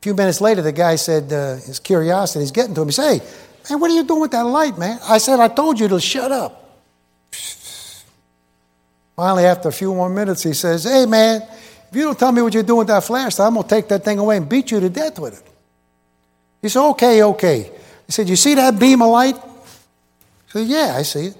[0.00, 2.88] A few minutes later, the guy said, uh, his curiosity, is getting to him.
[2.88, 3.26] He said, Hey,
[3.68, 4.98] man, what are you doing with that light, man?
[5.02, 6.80] I said, I told you to shut up.
[9.14, 12.40] Finally, after a few more minutes, he says, Hey, man, if you don't tell me
[12.40, 14.70] what you're doing with that flashlight, I'm going to take that thing away and beat
[14.70, 15.46] you to death with it.
[16.62, 17.70] He said, Okay, okay.
[18.06, 19.36] He said, You see that beam of light?
[19.36, 21.36] I said, Yeah, I see it.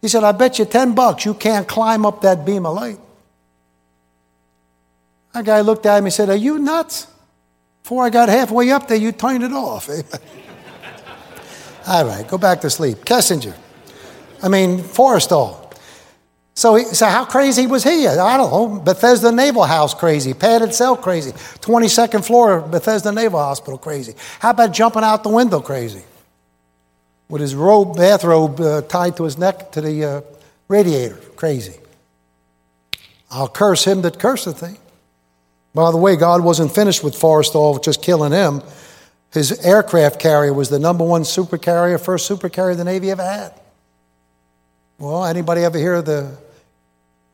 [0.00, 2.98] He said, I bet you 10 bucks you can't climb up that beam of light.
[5.34, 7.08] That guy looked at me and said, Are you nuts?
[7.82, 9.88] Before I got halfway up there, you turned it off.
[11.86, 12.98] All right, go back to sleep.
[12.98, 13.56] Kissinger.
[14.42, 15.58] I mean, Forrestal.
[16.54, 18.06] So, he, so how crazy was he?
[18.06, 18.80] I don't know.
[18.80, 20.34] Bethesda Naval House crazy.
[20.34, 21.32] Padded cell crazy.
[21.32, 24.14] 22nd floor Bethesda Naval Hospital crazy.
[24.38, 26.02] How about jumping out the window crazy?
[27.28, 30.20] With his robe, bathrobe uh, tied to his neck to the uh,
[30.68, 31.16] radiator.
[31.36, 31.78] Crazy.
[33.30, 34.76] I'll curse him that curseth thee.
[35.74, 38.62] By the way, God wasn't finished with Forrestal just killing him.
[39.32, 43.22] His aircraft carrier was the number one super carrier, first super carrier the Navy ever
[43.22, 43.52] had.
[44.98, 46.36] Well, anybody ever hear the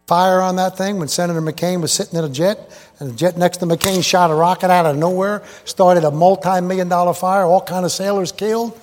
[0.06, 2.58] fire on that thing when Senator McCain was sitting in a jet
[2.98, 6.88] and the jet next to McCain shot a rocket out of nowhere, started a multi-million
[6.88, 8.78] dollar fire, all kind of sailors killed?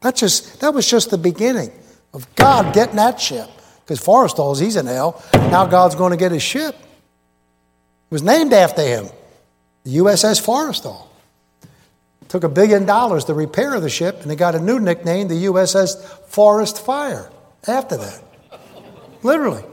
[0.00, 1.70] That just that was just the beginning
[2.14, 3.48] of God getting that ship.
[3.84, 5.22] Because Forrestal's, he's in hell.
[5.34, 6.76] Now God's going to get his ship.
[8.10, 9.08] Was named after him,
[9.84, 11.06] the USS Forrestal.
[12.28, 15.46] Took a billion dollars to repair the ship, and they got a new nickname, the
[15.46, 17.30] USS Forest Fire,
[17.66, 18.22] after that.
[19.22, 19.64] Literally.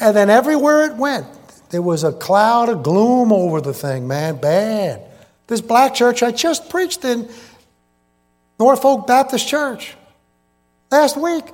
[0.00, 1.26] And then everywhere it went,
[1.70, 5.02] there was a cloud of gloom over the thing, man, bad.
[5.46, 7.28] This black church I just preached in,
[8.58, 9.94] Norfolk Baptist Church,
[10.90, 11.44] last week,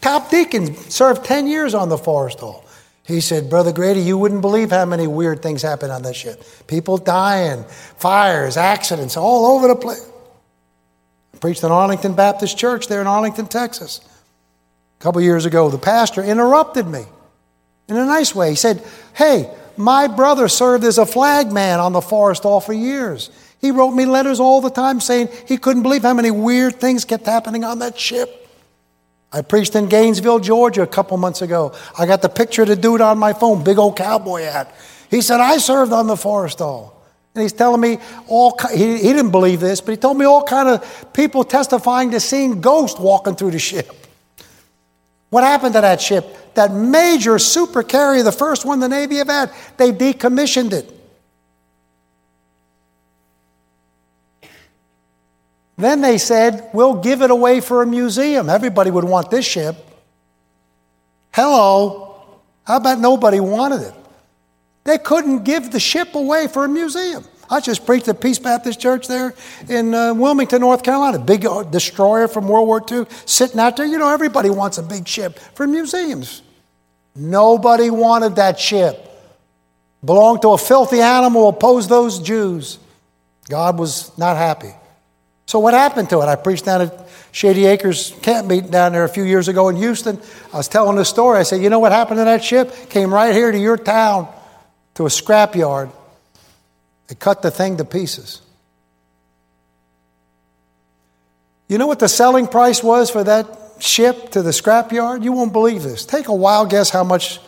[0.00, 2.64] top deacon served 10 years on the Forrestal.
[3.08, 6.44] He said, Brother Grady, you wouldn't believe how many weird things happen on this ship.
[6.66, 7.64] People dying,
[7.96, 10.06] fires, accidents, all over the place.
[11.34, 14.02] I preached in Arlington Baptist Church there in Arlington, Texas.
[15.00, 17.06] A couple years ago, the pastor interrupted me
[17.88, 18.50] in a nice way.
[18.50, 23.30] He said, Hey, my brother served as a flagman on the Forrestal for years.
[23.58, 27.06] He wrote me letters all the time saying he couldn't believe how many weird things
[27.06, 28.47] kept happening on that ship.
[29.32, 31.74] I preached in Gainesville, Georgia a couple months ago.
[31.98, 34.74] I got the picture of the dude on my phone, big old cowboy hat.
[35.10, 36.92] He said, I served on the Forrestal.
[37.34, 40.42] And he's telling me all, he, he didn't believe this, but he told me all
[40.42, 43.94] kind of people testifying to seeing ghosts walking through the ship.
[45.30, 46.54] What happened to that ship?
[46.54, 50.97] That major super carrier, the first one the Navy have had, they decommissioned it.
[55.78, 58.50] Then they said, We'll give it away for a museum.
[58.50, 59.76] Everybody would want this ship.
[61.32, 62.16] Hello.
[62.64, 63.94] How about nobody wanted it?
[64.84, 67.24] They couldn't give the ship away for a museum.
[67.50, 69.34] I just preached at Peace Baptist Church there
[69.68, 71.18] in uh, Wilmington, North Carolina.
[71.18, 73.86] Big uh, destroyer from World War II sitting out there.
[73.86, 76.42] You know, everybody wants a big ship for museums.
[77.14, 79.04] Nobody wanted that ship.
[80.04, 82.78] Belonged to a filthy animal, opposed those Jews.
[83.48, 84.72] God was not happy.
[85.48, 86.26] So what happened to it?
[86.26, 89.76] I preached down at Shady Acres camp meeting down there a few years ago in
[89.76, 90.20] Houston.
[90.52, 91.38] I was telling this story.
[91.38, 92.90] I said, you know what happened to that ship?
[92.90, 94.28] Came right here to your town,
[94.96, 95.90] to a scrapyard.
[97.06, 98.42] They cut the thing to pieces.
[101.66, 103.46] You know what the selling price was for that
[103.78, 105.24] ship to the scrapyard?
[105.24, 106.04] You won't believe this.
[106.04, 107.40] Take a wild guess how much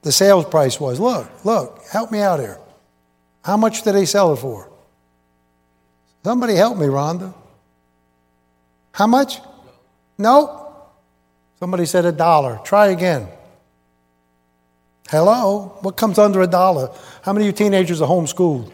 [0.00, 0.98] the sales price was.
[0.98, 2.58] Look, look, help me out here.
[3.44, 4.70] How much did they sell it for?
[6.24, 7.34] Somebody help me, Rhonda.
[8.92, 9.40] How much?
[10.18, 10.74] No.
[11.58, 12.60] Somebody said a dollar.
[12.64, 13.28] Try again.
[15.08, 15.76] Hello?
[15.80, 16.90] What comes under a dollar?
[17.22, 18.70] How many of you teenagers are homeschooled?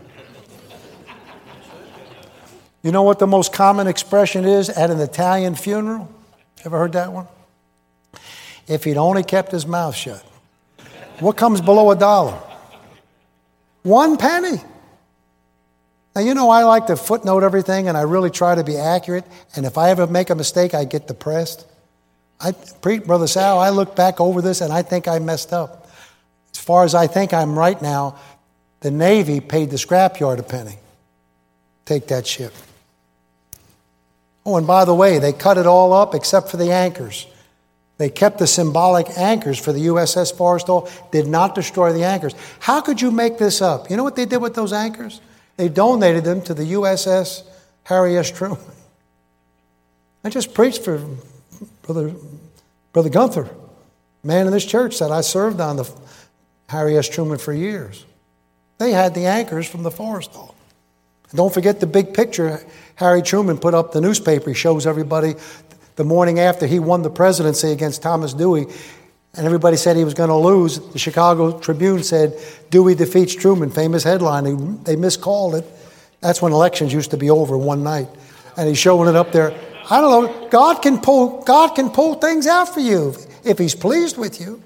[2.82, 6.08] You know what the most common expression is at an Italian funeral?
[6.64, 7.26] Ever heard that one?
[8.66, 10.24] If he'd only kept his mouth shut.
[11.20, 12.38] What comes below a dollar?
[13.82, 14.60] One penny.
[16.18, 19.24] Now, you know, I like to footnote everything and I really try to be accurate.
[19.54, 21.64] And if I ever make a mistake, I get depressed.
[22.40, 25.88] I, Brother Sal, I look back over this and I think I messed up.
[26.52, 28.18] As far as I think I'm right now,
[28.80, 30.74] the Navy paid the scrapyard a penny.
[31.84, 32.52] Take that ship.
[34.44, 37.28] Oh, and by the way, they cut it all up except for the anchors.
[37.98, 42.34] They kept the symbolic anchors for the USS Forrestal, did not destroy the anchors.
[42.58, 43.88] How could you make this up?
[43.88, 45.20] You know what they did with those anchors?
[45.58, 47.42] They donated them to the USS
[47.84, 48.30] Harry S.
[48.30, 48.58] Truman.
[50.24, 51.04] I just preached for
[51.82, 52.14] Brother,
[52.92, 53.48] Brother Gunther,
[54.22, 55.90] man in this church that I served on the
[56.68, 57.08] Harry S.
[57.08, 58.04] Truman for years.
[58.78, 60.54] They had the anchors from the forest Forrestal.
[61.34, 64.50] Don't forget the big picture Harry Truman put up the newspaper.
[64.50, 65.34] He shows everybody
[65.96, 68.66] the morning after he won the presidency against Thomas Dewey
[69.38, 70.80] and everybody said he was going to lose.
[70.80, 72.36] The Chicago Tribune said
[72.70, 74.82] Dewey defeats Truman, famous headline.
[74.82, 75.64] They miscalled it.
[76.20, 78.08] That's when elections used to be over one night.
[78.56, 79.52] And he's showing it up there.
[79.88, 80.48] I don't know.
[80.48, 83.14] God can pull, God can pull things out for you
[83.44, 84.60] if he's pleased with you.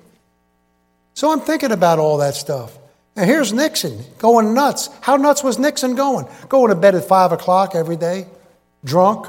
[1.12, 2.76] So I'm thinking about all that stuff.
[3.14, 4.88] And here's Nixon going nuts.
[5.02, 6.26] How nuts was Nixon going?
[6.48, 8.26] Going to bed at 5 o'clock every day,
[8.84, 9.26] drunk,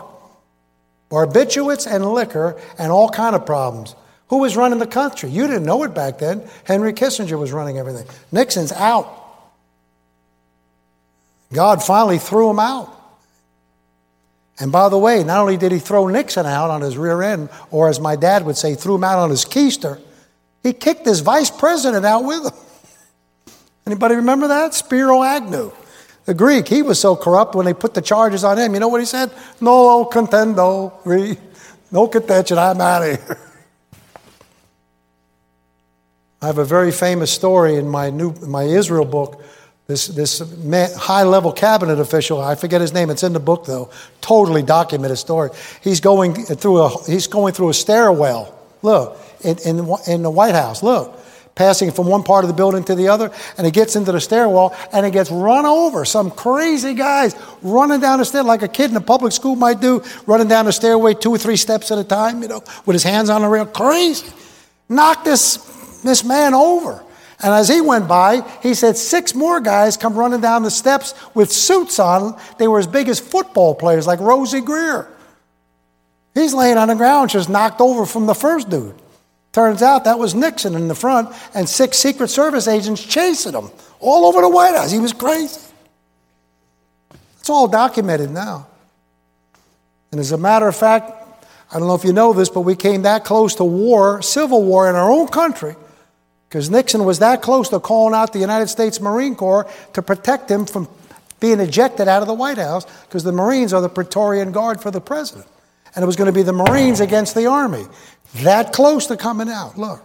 [1.12, 3.94] barbiturates and liquor and all kind of problems.
[4.34, 5.30] Who was running the country?
[5.30, 6.42] You didn't know it back then.
[6.64, 8.08] Henry Kissinger was running everything.
[8.32, 9.08] Nixon's out.
[11.54, 12.92] God finally threw him out.
[14.60, 17.50] And by the way, not only did he throw Nixon out on his rear end,
[17.70, 20.02] or as my dad would say, threw him out on his keister,
[20.64, 22.60] he kicked his vice president out with him.
[23.86, 24.74] Anybody remember that?
[24.74, 25.72] Spiro Agnew.
[26.26, 28.74] The Greek, he was so corrupt when they put the charges on him.
[28.74, 29.32] You know what he said?
[29.62, 31.38] No contendo,
[31.92, 33.38] no contention, I'm out of here.
[36.44, 39.41] I have a very famous story in my new my Israel book.
[39.88, 40.39] This this
[40.98, 43.10] high level cabinet official, I forget his name.
[43.10, 43.89] It's in the book though.
[44.20, 45.52] Totally documented story.
[45.82, 48.60] He's going through a he's going through a stairwell.
[48.82, 50.84] Look in in, in the White House.
[50.84, 51.18] Look,
[51.56, 54.20] passing from one part of the building to the other, and he gets into the
[54.20, 56.04] stairwell and he gets run over.
[56.04, 59.80] Some crazy guys running down the stair like a kid in a public school might
[59.80, 62.96] do, running down the stairway two or three steps at a time, you know, with
[62.96, 63.66] his hands on the rail.
[63.66, 64.28] Crazy.
[64.89, 65.56] Knocked this,
[66.08, 67.04] this man over.
[67.41, 71.14] And as he went by, he said six more guys come running down the steps
[71.34, 72.39] with suits on.
[72.58, 75.08] They were as big as football players, like Rosey Grier.
[76.34, 78.95] He's laying on the ground, just knocked over from the first dude.
[79.51, 83.70] Turns out that was Nixon in the front and six Secret Service agents chasing him
[83.99, 84.91] all over the White House.
[84.91, 85.62] He was crazy.
[87.39, 88.68] It's all documented now.
[90.12, 91.12] And as a matter of fact,
[91.72, 94.64] I don't know if you know this, but we came that close to war, civil
[94.64, 95.76] war in our own country,
[96.54, 100.51] because Nixon was that close to calling out the United States Marine Corps to protect
[100.51, 100.88] him from
[101.39, 104.91] being ejected out of the White House, because the Marines are the Praetorian Guard for
[104.91, 105.47] the president.
[105.95, 107.86] And it was going to be the Marines against the Army.
[108.43, 109.80] That close to coming out.
[109.80, 110.04] Look.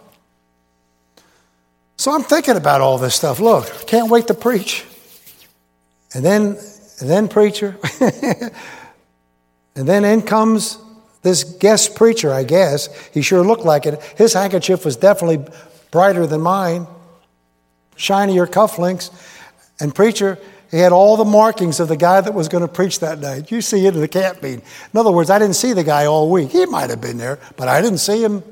[1.97, 3.39] So I'm thinking about all this stuff.
[3.39, 4.87] Look, can't wait to preach.
[6.15, 6.57] And then,
[6.99, 7.77] and then preacher.
[9.75, 10.79] and then in comes
[11.21, 12.89] this guest preacher, I guess.
[13.09, 14.01] He sure looked like it.
[14.17, 15.45] His handkerchief was definitely
[15.91, 16.87] brighter than mine,
[17.95, 19.11] shinier cufflinks.
[19.79, 20.37] And preacher,
[20.71, 23.49] he had all the markings of the guy that was going to preach that night.
[23.51, 24.61] You see it in the camp meeting.
[24.93, 26.49] In other words, I didn't see the guy all week.
[26.49, 28.43] He might have been there, but I didn't see him.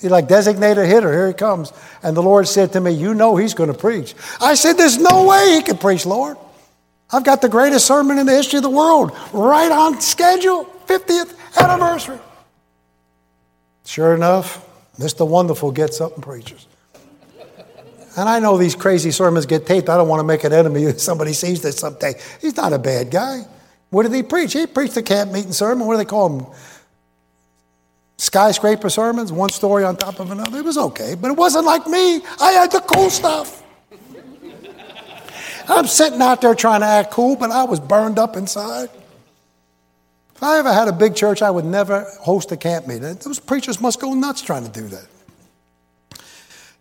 [0.00, 1.12] He like designated hitter.
[1.12, 1.72] Here he comes.
[2.02, 4.14] And the Lord said to me, You know he's going to preach.
[4.40, 6.36] I said, There's no way he could preach, Lord.
[7.12, 11.34] I've got the greatest sermon in the history of the world, right on schedule, 50th
[11.56, 12.18] anniversary.
[13.84, 14.65] Sure enough,
[14.98, 15.26] Mr.
[15.26, 16.66] Wonderful gets up and preaches.
[18.16, 19.90] And I know these crazy sermons get taped.
[19.90, 22.14] I don't want to make an enemy if somebody sees this someday.
[22.40, 23.42] He's not a bad guy.
[23.90, 24.54] What did he preach?
[24.54, 25.86] He preached the camp meeting sermon.
[25.86, 26.46] What do they call them?
[28.16, 30.58] Skyscraper sermons, one story on top of another.
[30.58, 32.22] It was okay, but it wasn't like me.
[32.40, 33.62] I had the cool stuff.
[35.68, 38.88] I'm sitting out there trying to act cool, but I was burned up inside.
[40.36, 43.14] If I ever had a big church, I would never host a camp meeting.
[43.14, 45.06] Those preachers must go nuts trying to do that.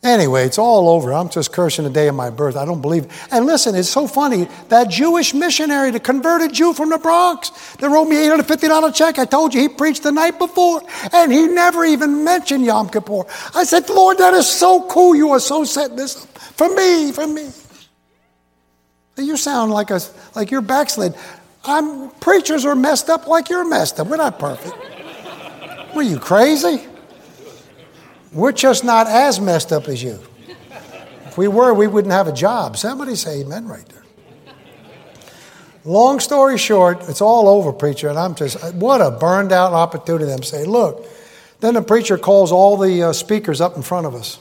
[0.04, 1.14] Anyway, it's all over.
[1.14, 2.58] I'm just cursing the day of my birth.
[2.58, 3.08] I don't believe.
[3.32, 4.48] And listen, it's so funny.
[4.68, 9.18] That Jewish missionary, the converted Jew from the Bronx, that wrote me $850 check.
[9.18, 10.84] I told you he preached the night before,
[11.14, 13.24] and he never even mentioned Yom Kippur.
[13.56, 15.16] I said, Lord, that is so cool.
[15.16, 17.50] You are so setting this up for me, for me.
[19.18, 20.02] You sound like a
[20.36, 21.16] like you're backslid.
[21.68, 24.08] I'm preachers are messed up like you're messed up.
[24.08, 24.76] We're not perfect.
[25.96, 26.86] Were you crazy?
[28.34, 30.20] We're just not as messed up as you.
[31.26, 32.78] If we were, we wouldn't have a job.
[32.78, 34.04] Somebody say amen right there.
[35.86, 40.32] Long story short, it's all over, preacher, and I'm just, what a burned out opportunity.
[40.32, 41.06] I'm saying, look,
[41.60, 44.40] then the preacher calls all the uh, speakers up in front of us,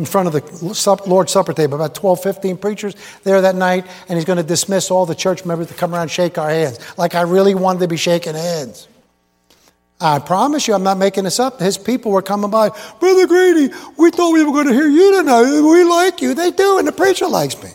[0.00, 4.16] in front of the Lord's Supper table, about 12, 15 preachers there that night, and
[4.16, 6.78] he's going to dismiss all the church members to come around and shake our hands,
[6.96, 8.88] like I really wanted to be shaking hands.
[10.00, 11.60] I promise you, I'm not making this up.
[11.60, 12.70] His people were coming by.
[12.98, 15.60] Brother Grady, we thought we were going to hear you tonight.
[15.60, 16.34] We like you.
[16.34, 17.70] They do, and the preacher likes me.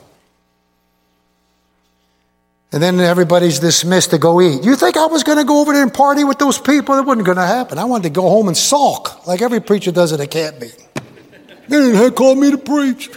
[2.73, 4.65] And then everybody's dismissed to go eat.
[4.65, 6.95] You think I was going to go over there and party with those people?
[6.95, 7.77] That wasn't going to happen.
[7.77, 10.83] I wanted to go home and sulk, like every preacher does at a camp meeting.
[11.67, 13.09] They didn't call me to preach.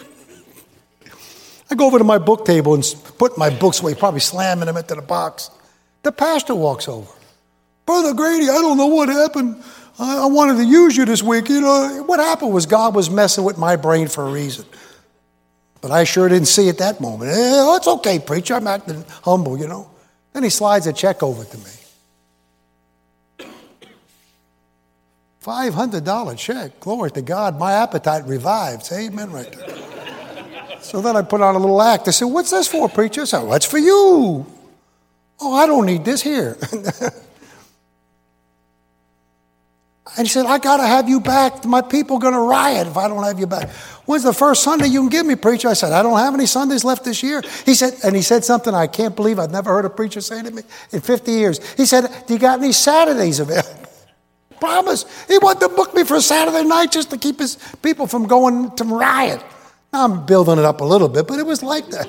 [1.70, 2.84] I go over to my book table and
[3.18, 5.50] put my books away, probably slamming them into the box.
[6.02, 7.10] The pastor walks over.
[7.86, 9.62] Brother Grady, I don't know what happened.
[9.98, 11.48] I, I wanted to use you this week.
[11.48, 14.64] You know, what happened was God was messing with my brain for a reason.
[15.80, 17.30] But I sure didn't see it that moment.
[17.30, 18.54] Eh, it's okay, preacher.
[18.54, 19.90] I'm acting humble, you know.
[20.32, 21.70] Then he slides a check over to me.
[25.42, 26.80] $500 check.
[26.80, 27.58] Glory to God.
[27.58, 28.92] My appetite revives.
[28.92, 30.80] Amen, right there.
[30.80, 32.08] so then I put on a little act.
[32.08, 33.22] I said, What's this for, preacher?
[33.22, 34.46] I said, What's for you?
[35.42, 36.58] Oh, I don't need this here.
[40.16, 41.64] And he said, I got to have you back.
[41.64, 43.70] My people are going to riot if I don't have you back.
[44.06, 45.68] When's the first Sunday you can give me, preacher?
[45.68, 47.42] I said, I don't have any Sundays left this year.
[47.64, 50.42] He said, and he said something I can't believe I've never heard a preacher say
[50.42, 51.74] to me in 50 years.
[51.74, 53.89] He said, Do you got any Saturdays available?
[54.60, 55.26] Promise.
[55.26, 58.70] He wanted to book me for Saturday night just to keep his people from going
[58.76, 59.42] to riot.
[59.92, 62.08] I'm building it up a little bit, but it was like that.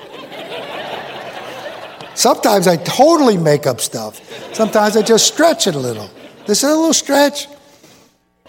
[2.14, 4.22] Sometimes I totally make up stuff.
[4.54, 6.10] Sometimes I just stretch it a little.
[6.46, 7.48] This is a little stretch.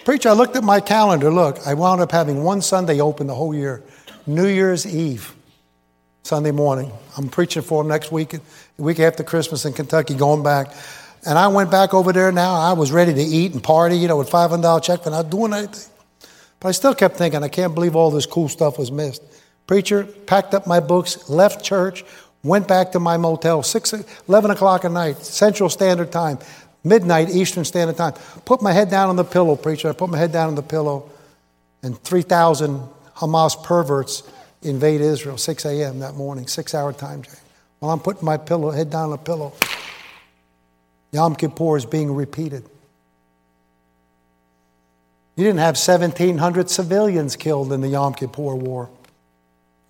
[0.04, 1.30] Preacher, I looked at my calendar.
[1.30, 3.82] Look, I wound up having one Sunday open the whole year
[4.26, 5.34] New Year's Eve,
[6.24, 6.90] Sunday morning.
[7.16, 10.74] I'm preaching for them next week, the week after Christmas in Kentucky, going back.
[11.24, 12.54] And I went back over there now.
[12.54, 15.52] I was ready to eat and party, you know, with $500 check for not doing
[15.52, 15.90] anything.
[16.58, 19.22] But I still kept thinking, I can't believe all this cool stuff was missed.
[19.66, 22.04] Preacher, packed up my books, left church,
[22.42, 23.94] went back to my motel, 6,
[24.28, 26.38] 11 o'clock at night, Central Standard Time
[26.84, 28.14] midnight Eastern Standard Time.
[28.44, 29.88] Put my head down on the pillow, preacher.
[29.88, 31.10] I put my head down on the pillow,
[31.82, 32.80] and 3,000
[33.16, 34.22] Hamas perverts
[34.62, 36.00] invade Israel, 6 a.m.
[36.00, 37.38] that morning, six hour time change.
[37.80, 39.52] While I'm putting my pillow, head down on the pillow,
[41.12, 42.64] Yom Kippur is being repeated.
[45.36, 48.90] You didn't have 1,700 civilians killed in the Yom Kippur War.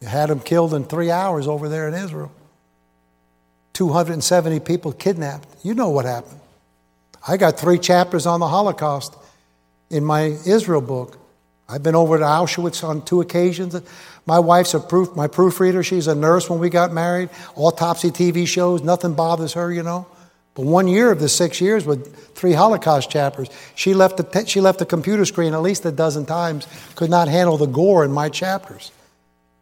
[0.00, 2.32] You had them killed in three hours over there in Israel.
[3.72, 5.48] 270 people kidnapped.
[5.62, 6.40] You know what happened.
[7.26, 9.14] I got three chapters on the Holocaust
[9.90, 11.18] in my Israel book.
[11.68, 13.80] I've been over to Auschwitz on two occasions.
[14.26, 15.82] My wife's a proof, my proofreader.
[15.82, 17.30] She's a nurse when we got married.
[17.54, 20.06] Autopsy TV shows, nothing bothers her, you know.
[20.54, 24.60] But one year of the six years with three Holocaust chapters, she left the, she
[24.60, 28.12] left the computer screen at least a dozen times, could not handle the gore in
[28.12, 28.92] my chapters.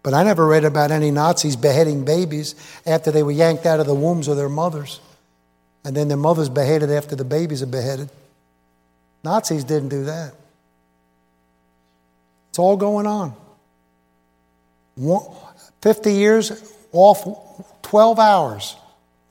[0.03, 2.55] But I never read about any Nazis beheading babies
[2.87, 5.01] after they were yanked out of the wombs of their mothers
[5.85, 8.11] and then their mothers beheaded after the babies are beheaded.
[9.25, 10.35] Nazis didn't do that.
[12.51, 13.35] It's all going on.
[15.81, 17.27] 50 years off
[17.83, 18.77] 12 hours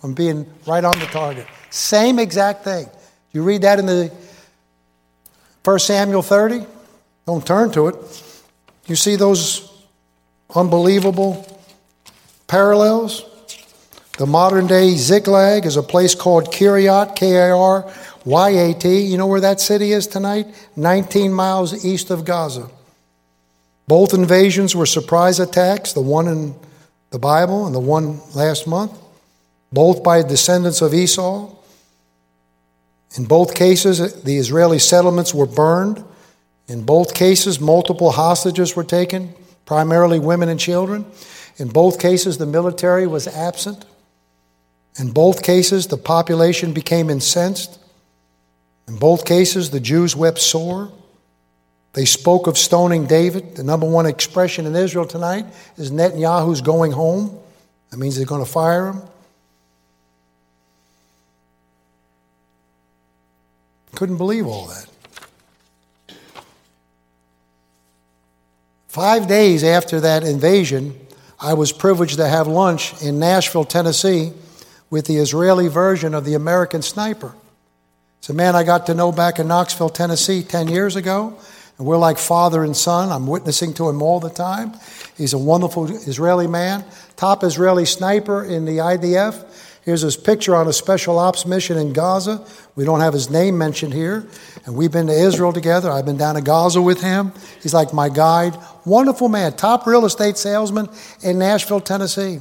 [0.01, 1.45] from being right on the target.
[1.69, 2.87] Same exact thing.
[3.31, 4.11] You read that in the
[5.63, 6.65] 1 Samuel 30?
[7.25, 7.95] Don't turn to it.
[8.87, 9.71] You see those
[10.55, 11.45] unbelievable
[12.47, 13.25] parallels?
[14.17, 17.89] The modern day Ziklag is a place called Kiryat, K A R
[18.25, 19.01] Y A T.
[19.01, 20.47] You know where that city is tonight?
[20.75, 22.69] 19 miles east of Gaza.
[23.87, 26.55] Both invasions were surprise attacks, the one in
[27.11, 28.91] the Bible and the one last month,
[29.71, 31.53] both by descendants of Esau.
[33.17, 36.03] In both cases, the Israeli settlements were burned.
[36.67, 39.33] In both cases, multiple hostages were taken,
[39.65, 41.05] primarily women and children.
[41.57, 43.85] In both cases, the military was absent.
[44.99, 47.79] In both cases, the population became incensed.
[48.87, 50.91] In both cases, the Jews wept sore.
[51.93, 53.55] They spoke of stoning David.
[53.55, 55.45] The number one expression in Israel tonight
[55.77, 57.39] is Netanyahu's going home.
[57.89, 59.01] That means they're going to fire him.
[63.95, 64.87] Couldn't believe all that.
[68.87, 70.99] Five days after that invasion,
[71.39, 74.33] I was privileged to have lunch in Nashville, Tennessee
[74.89, 77.33] with the Israeli version of the American Sniper.
[78.17, 81.37] It's a man I got to know back in Knoxville, Tennessee 10 years ago.
[81.77, 83.09] And we're like father and son.
[83.09, 84.73] I'm witnessing to him all the time.
[85.17, 86.83] He's a wonderful Israeli man,
[87.15, 89.45] top Israeli sniper in the IDF.
[89.89, 92.45] Here's his picture on a special ops mission in Gaza.
[92.75, 94.27] We don't have his name mentioned here.
[94.67, 95.89] And we've been to Israel together.
[95.89, 97.31] I've been down to Gaza with him.
[97.63, 98.55] He's like my guide.
[98.85, 100.89] Wonderful man, top real estate salesman
[101.23, 102.39] in Nashville, Tennessee.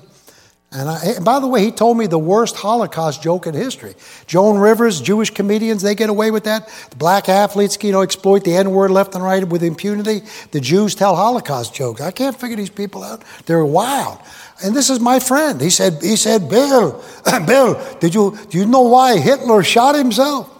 [0.70, 3.94] And, I, and by the way, he told me the worst Holocaust joke in history.
[4.26, 6.68] Joan Rivers, Jewish comedians, they get away with that.
[6.90, 10.20] The black athletes, you know, exploit the N word left and right with impunity.
[10.50, 12.02] The Jews tell Holocaust jokes.
[12.02, 13.24] I can't figure these people out.
[13.46, 14.18] They're wild.
[14.62, 15.60] And this is my friend.
[15.60, 17.02] He said, he said, Bill,
[17.46, 20.52] Bill, did you, do you know why Hitler shot himself?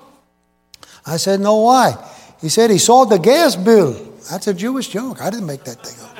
[1.04, 1.94] I said, no, why?
[2.40, 3.92] He said he saw the gas bill.
[4.30, 5.22] That's a Jewish joke.
[5.22, 6.16] I didn't make that thing up.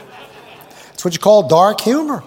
[0.95, 2.25] It's what you call dark humor.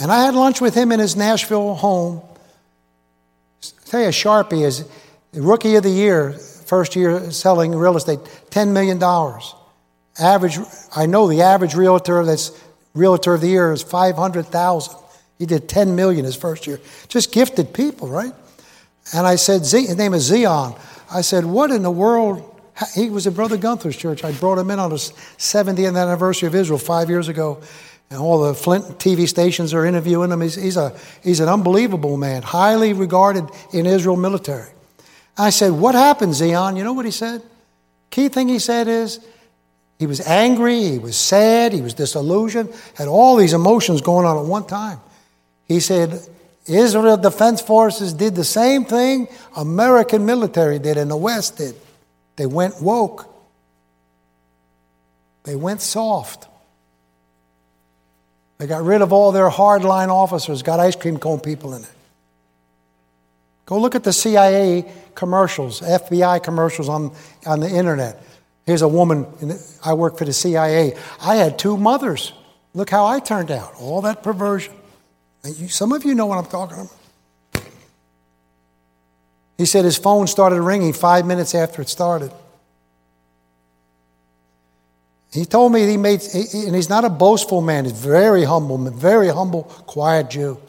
[0.00, 2.20] And I had lunch with him in his Nashville home.
[2.20, 4.84] I'll tell you, Sharpie is
[5.32, 8.18] rookie of the year, first year selling real estate,
[8.50, 9.02] $10 million.
[10.20, 10.58] Average,
[10.94, 12.50] I know the average realtor that's
[12.98, 14.94] realtor of the year is 500,000.
[15.38, 16.80] He did 10 million his first year.
[17.08, 18.32] Just gifted people, right?
[19.14, 20.74] And I said, his name is Zion.
[21.10, 22.44] I said, what in the world?
[22.94, 24.24] He was at Brother Gunther's church.
[24.24, 27.60] I brought him in on his 70th anniversary of Israel five years ago.
[28.10, 30.40] And all the Flint TV stations are interviewing him.
[30.40, 34.70] He's, he's, a, he's an unbelievable man, highly regarded in Israel military.
[35.36, 36.76] I said, What happened, Zion?
[36.76, 37.42] You know what he said?
[38.10, 39.20] Key thing he said is
[39.98, 44.38] he was angry, he was sad, he was disillusioned, had all these emotions going on
[44.38, 45.00] at one time.
[45.66, 46.20] He said,
[46.66, 51.74] Israel Defense Forces did the same thing American military did and the West did.
[52.36, 53.26] They went woke.
[55.44, 56.46] They went soft.
[58.58, 61.90] They got rid of all their hardline officers, got ice cream cone people in it.
[63.66, 67.12] Go look at the CIA commercials, FBI commercials on,
[67.46, 68.22] on the internet.
[68.68, 69.26] Here's a woman,
[69.82, 70.94] I work for the CIA.
[71.22, 72.34] I had two mothers.
[72.74, 73.72] Look how I turned out.
[73.80, 74.74] All that perversion.
[75.42, 77.66] You, some of you know what I'm talking about.
[79.56, 82.30] He said his phone started ringing five minutes after it started.
[85.32, 89.28] He told me he made, and he's not a boastful man, he's very humble, very
[89.28, 90.60] humble, quiet Jew.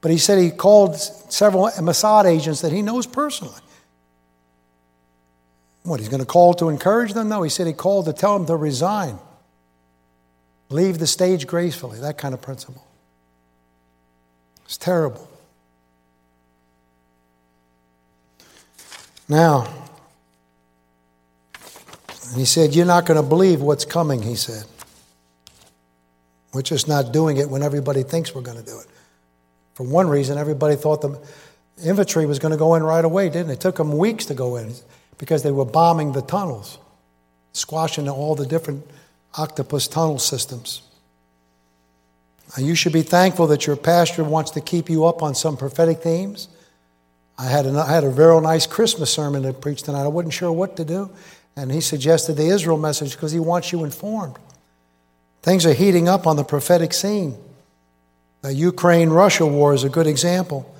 [0.00, 3.60] But he said he called several Mossad agents that he knows personally.
[5.86, 7.28] What, he's going to call to encourage them?
[7.28, 9.20] No, he said he called to tell them to resign,
[10.68, 12.84] leave the stage gracefully, that kind of principle.
[14.64, 15.30] It's terrible.
[19.28, 19.72] Now,
[22.30, 24.64] and he said, You're not going to believe what's coming, he said.
[26.52, 28.86] We're just not doing it when everybody thinks we're going to do it.
[29.74, 31.20] For one reason, everybody thought the
[31.84, 33.54] infantry was going to go in right away, didn't it?
[33.54, 34.74] It took them weeks to go in
[35.18, 36.78] because they were bombing the tunnels,
[37.52, 38.84] squashing all the different
[39.34, 40.82] octopus tunnel systems.
[42.56, 45.56] Now, you should be thankful that your pastor wants to keep you up on some
[45.56, 46.48] prophetic themes.
[47.38, 50.04] I had, had a very nice Christmas sermon to preach tonight.
[50.04, 51.10] I wasn't sure what to do,
[51.56, 54.36] and he suggested the Israel message because he wants you informed.
[55.42, 57.36] Things are heating up on the prophetic scene.
[58.42, 60.72] The Ukraine Russia war is a good example.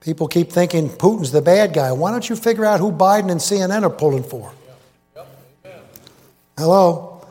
[0.00, 1.92] People keep thinking Putin's the bad guy.
[1.92, 4.52] Why don't you figure out who Biden and CNN are pulling for?
[6.56, 7.26] Hello?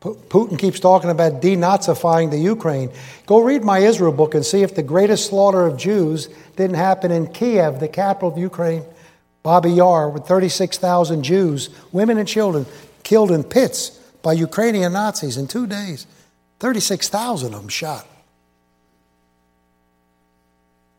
[0.00, 2.90] Putin keeps talking about denazifying the Ukraine.
[3.26, 7.10] Go read my Israel book and see if the greatest slaughter of Jews didn't happen
[7.10, 8.84] in Kiev, the capital of Ukraine,
[9.42, 12.66] Babi Yar, with 36,000 Jews, women and children,
[13.02, 13.90] killed in pits
[14.22, 16.06] by Ukrainian Nazis in two days.
[16.60, 18.06] 36,000 of them shot.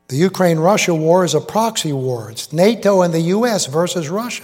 [0.08, 2.30] The Ukraine Russia war is a proxy war.
[2.30, 3.66] It's NATO and the U.S.
[3.66, 4.44] versus Russia.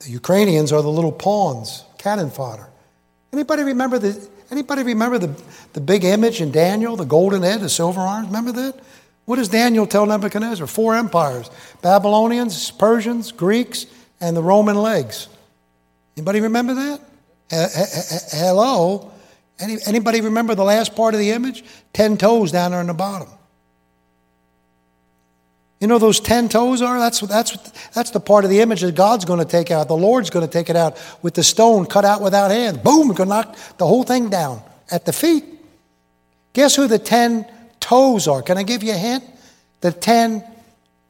[0.00, 2.68] The Ukrainians are the little pawns, cannon fodder.
[3.32, 7.68] Anybody remember the, anybody remember the, the big image in Daniel, the golden head, the
[7.68, 8.28] silver arms?
[8.28, 8.78] Remember that?
[9.24, 10.66] What does Daniel tell Nebuchadnezzar?
[10.66, 11.50] Four empires
[11.82, 13.86] Babylonians, Persians, Greeks,
[14.20, 15.28] and the Roman legs.
[16.16, 17.00] Anybody remember that?
[18.30, 19.12] Hello?
[19.58, 21.64] Any, anybody remember the last part of the image?
[21.92, 23.28] Ten toes down there in the bottom.
[25.80, 26.98] You know those ten toes are?
[26.98, 27.56] That's, that's,
[27.90, 29.86] that's the part of the image that God's going to take out.
[29.86, 32.78] The Lord's going to take it out with the stone cut out without hands.
[32.78, 34.60] Boom, going to knock the whole thing down
[34.90, 35.44] at the feet.
[36.52, 37.46] Guess who the ten
[37.78, 38.42] toes are?
[38.42, 39.22] Can I give you a hint?
[39.80, 40.42] The ten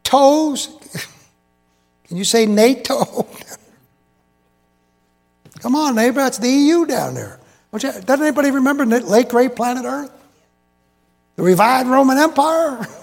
[0.05, 0.69] toes.
[2.09, 3.27] Can you say NATO?
[5.61, 7.41] Come on, neighbor, that's the EU down there.
[7.73, 10.11] Doesn't anybody remember late great planet Earth?
[11.37, 12.87] The revived Roman Empire?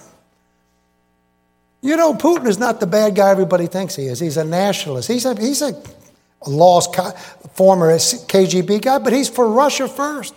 [1.85, 4.19] You know, Putin is not the bad guy everybody thinks he is.
[4.19, 5.07] He's a nationalist.
[5.07, 5.79] He's a, he's a
[6.47, 6.95] lost
[7.53, 10.33] former KGB guy, but he's for Russia first.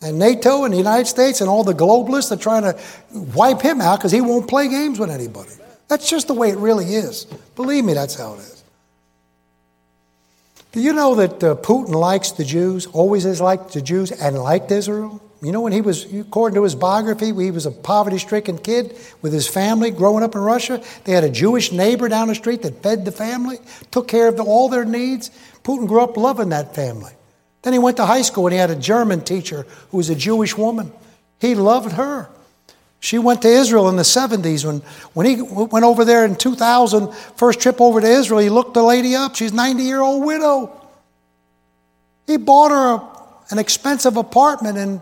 [0.00, 2.76] And NATO and the United States and all the globalists are trying to
[3.12, 5.52] wipe him out because he won't play games with anybody.
[5.86, 7.26] That's just the way it really is.
[7.54, 8.64] Believe me, that's how it is.
[10.72, 14.36] Do you know that uh, Putin likes the Jews, always has liked the Jews, and
[14.36, 15.22] liked Israel?
[15.42, 18.96] You know, when he was, according to his biography, he was a poverty stricken kid
[19.22, 20.80] with his family growing up in Russia.
[21.02, 23.58] They had a Jewish neighbor down the street that fed the family,
[23.90, 25.32] took care of the, all their needs.
[25.64, 27.12] Putin grew up loving that family.
[27.62, 30.14] Then he went to high school and he had a German teacher who was a
[30.14, 30.92] Jewish woman.
[31.40, 32.28] He loved her.
[33.00, 34.64] She went to Israel in the 70s.
[34.64, 34.78] When,
[35.12, 38.82] when he went over there in 2000, first trip over to Israel, he looked the
[38.84, 39.34] lady up.
[39.34, 40.80] She's a 90 year old widow.
[42.28, 45.00] He bought her a, an expensive apartment in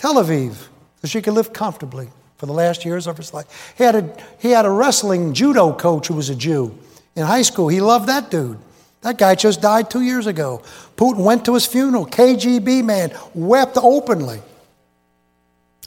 [0.00, 0.54] Tel Aviv,
[1.02, 3.74] so she could live comfortably for the last years of his life.
[3.76, 6.74] He had a, he had a wrestling judo coach who was a Jew.
[7.14, 8.56] In high school, he loved that dude.
[9.02, 10.62] That guy just died two years ago.
[10.96, 12.06] Putin went to his funeral.
[12.06, 14.40] KGB man wept openly.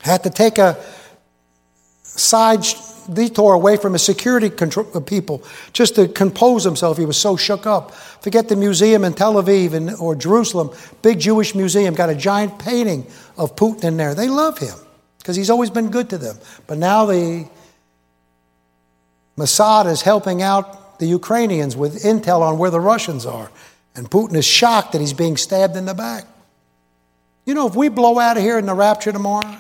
[0.02, 0.78] Had to take a
[2.04, 2.64] side
[3.12, 5.44] detour away from his security control, uh, people
[5.74, 7.00] just to compose himself.
[7.00, 7.96] He was so shook up.
[8.22, 10.70] Forget the museum in Tel Aviv and, or Jerusalem,
[11.02, 13.08] big Jewish museum, got a giant painting
[13.38, 14.16] of Putin in there.
[14.16, 14.78] They love him
[15.20, 16.38] because he's always been good to them.
[16.68, 17.48] But now the
[19.38, 23.50] Mossad is helping out the Ukrainians with intel on where the Russians are.
[23.96, 26.26] And Putin is shocked that he's being stabbed in the back.
[27.46, 29.58] You know, if we blow out of here in the rapture tomorrow,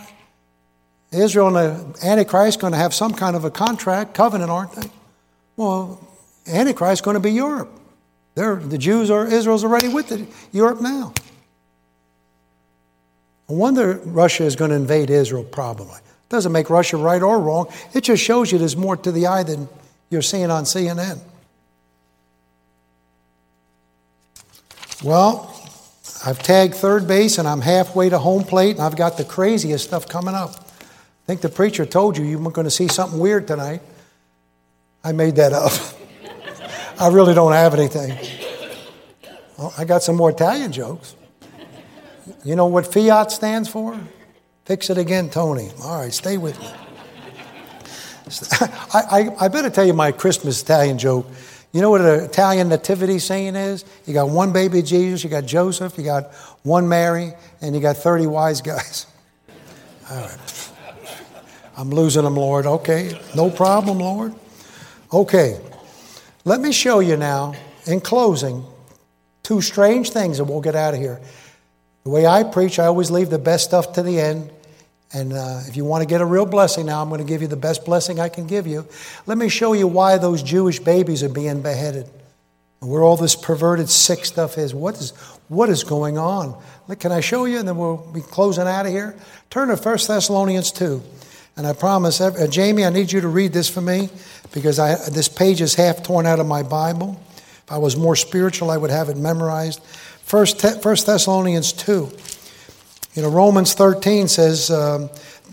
[1.11, 4.71] Israel and the Antichrist are going to have some kind of a contract, covenant, aren't
[4.73, 4.89] they?
[5.55, 5.99] Well,
[6.47, 7.69] Antichrist is going to be Europe.
[8.35, 11.13] They're, the Jews are Israel's already with the, Europe now.
[13.49, 15.99] No wonder Russia is going to invade Israel, probably.
[16.29, 17.71] Doesn't make Russia right or wrong.
[17.93, 19.67] It just shows you there's more to the eye than
[20.09, 21.19] you're seeing on CNN.
[25.03, 25.49] Well,
[26.25, 29.83] I've tagged third base and I'm halfway to home plate and I've got the craziest
[29.83, 30.51] stuff coming up.
[30.53, 33.81] I think the preacher told you you were going to see something weird tonight.
[35.03, 35.73] I made that up.
[36.99, 38.17] I really don't have anything.
[39.57, 41.15] Well, I got some more Italian jokes.
[42.43, 43.99] You know what fiat stands for?
[44.65, 45.69] Fix it again, Tony.
[45.83, 46.67] All right, stay with me.
[48.93, 51.27] I, I, I better tell you my Christmas Italian joke.
[51.73, 53.83] You know what an Italian nativity saying is?
[54.05, 57.97] You got one baby Jesus, you got Joseph, you got one Mary, and you got
[57.97, 59.07] 30 wise guys.
[60.09, 60.71] All right.
[61.75, 62.65] I'm losing them, Lord.
[62.65, 64.33] Okay, no problem, Lord.
[65.11, 65.59] Okay,
[66.45, 67.55] let me show you now,
[67.85, 68.63] in closing,
[69.41, 71.19] two strange things, and we'll get out of here.
[72.03, 74.49] The way I preach, I always leave the best stuff to the end.
[75.13, 77.41] And uh, if you want to get a real blessing now, I'm going to give
[77.41, 78.85] you the best blessing I can give you.
[79.27, 82.09] Let me show you why those Jewish babies are being beheaded.
[82.81, 84.73] And where all this perverted, sick stuff is.
[84.73, 85.11] What is,
[85.47, 86.61] what is going on?
[86.99, 87.59] Can I show you?
[87.59, 89.15] And then we'll be closing out of here.
[89.49, 91.01] Turn to 1 Thessalonians 2.
[91.55, 94.09] And I promise, uh, Jamie, I need you to read this for me
[94.51, 97.21] because I, this page is half torn out of my Bible.
[97.37, 99.79] If I was more spiritual, I would have it memorized.
[100.23, 102.11] First, First Thessalonians 2.
[103.13, 105.09] You know, Romans 13 says um,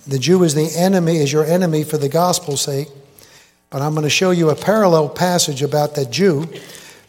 [0.07, 2.89] the Jew is the enemy, is your enemy for the gospel's sake.
[3.69, 6.49] But I'm going to show you a parallel passage about that Jew.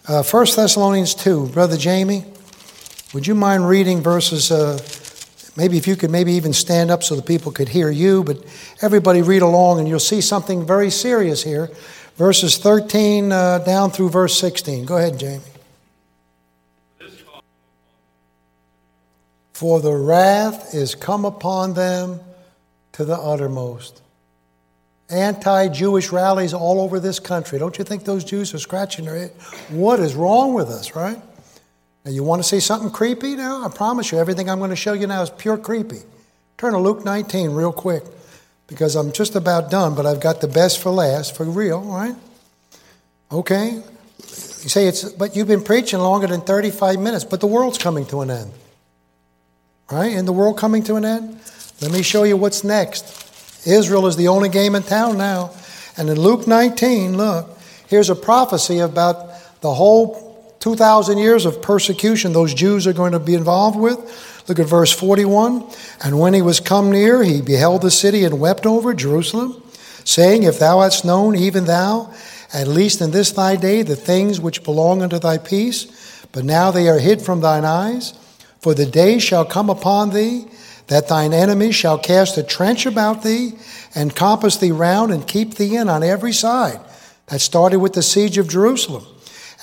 [0.07, 1.47] Uh, 1 Thessalonians 2.
[1.47, 2.25] Brother Jamie,
[3.13, 4.77] would you mind reading verses, uh,
[5.55, 8.43] maybe if you could maybe even stand up so the people could hear you, but
[8.81, 11.69] everybody read along and you'll see something very serious here.
[12.17, 14.85] Verses 13 uh, down through verse 16.
[14.85, 15.50] Go ahead, Jamie.
[19.61, 22.19] For the wrath is come upon them
[22.93, 24.01] to the uttermost.
[25.07, 27.59] Anti Jewish rallies all over this country.
[27.59, 29.31] Don't you think those Jews are scratching their head?
[29.69, 31.21] What is wrong with us, right?
[32.03, 33.63] Now, you want to see something creepy now?
[33.63, 35.99] I promise you, everything I'm going to show you now is pure creepy.
[36.57, 38.01] Turn to Luke 19 real quick
[38.65, 42.15] because I'm just about done, but I've got the best for last, for real, right?
[43.31, 43.73] Okay?
[43.73, 48.07] You say it's, but you've been preaching longer than 35 minutes, but the world's coming
[48.07, 48.51] to an end.
[49.91, 50.15] Right?
[50.15, 51.39] And the world coming to an end?
[51.81, 53.67] Let me show you what's next.
[53.67, 55.51] Israel is the only game in town now.
[55.97, 62.33] And in Luke 19, look, here's a prophecy about the whole 2,000 years of persecution
[62.33, 63.97] those Jews are going to be involved with.
[64.47, 65.67] Look at verse 41.
[66.03, 69.61] And when he was come near, he beheld the city and wept over Jerusalem,
[70.05, 72.13] saying, If thou hadst known, even thou,
[72.53, 75.85] at least in this thy day, the things which belong unto thy peace,
[76.31, 78.13] but now they are hid from thine eyes.
[78.61, 80.45] For the day shall come upon thee
[80.87, 83.53] that thine enemies shall cast a trench about thee
[83.95, 86.79] and compass thee round and keep thee in on every side.
[87.27, 89.05] That started with the siege of Jerusalem.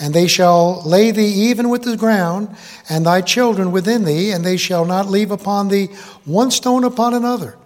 [0.01, 2.55] And they shall lay thee even with the ground,
[2.89, 5.87] and thy children within thee, and they shall not leave upon thee
[6.25, 7.59] one stone upon another,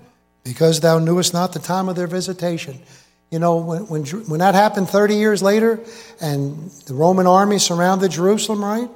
[0.43, 2.81] because thou knewest not the time of their visitation.
[3.31, 5.79] You know, when, when, when that happened 30 years later,
[6.23, 8.89] and the Roman army surrounded Jerusalem, right?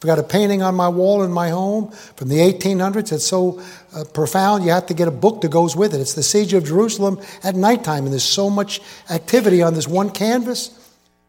[0.00, 3.12] I've got a painting on my wall in my home from the 1800s.
[3.12, 3.60] It's so
[3.94, 6.00] uh, profound, you have to get a book that goes with it.
[6.00, 8.80] It's the Siege of Jerusalem at nighttime, and there's so much
[9.10, 10.70] activity on this one canvas.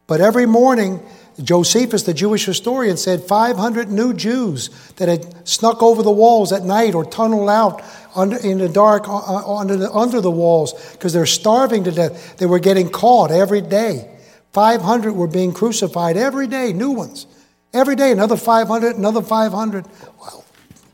[0.07, 1.05] But every morning,
[1.43, 6.63] Josephus, the Jewish historian, said 500 new Jews that had snuck over the walls at
[6.63, 7.83] night or tunneled out
[8.15, 11.91] under, in the dark uh, uh, under the, under the walls because they're starving to
[11.91, 12.37] death.
[12.37, 14.17] They were getting caught every day.
[14.53, 17.27] 500 were being crucified every day, new ones.
[17.73, 19.85] Every day, another 500, another 500
[20.19, 20.45] well,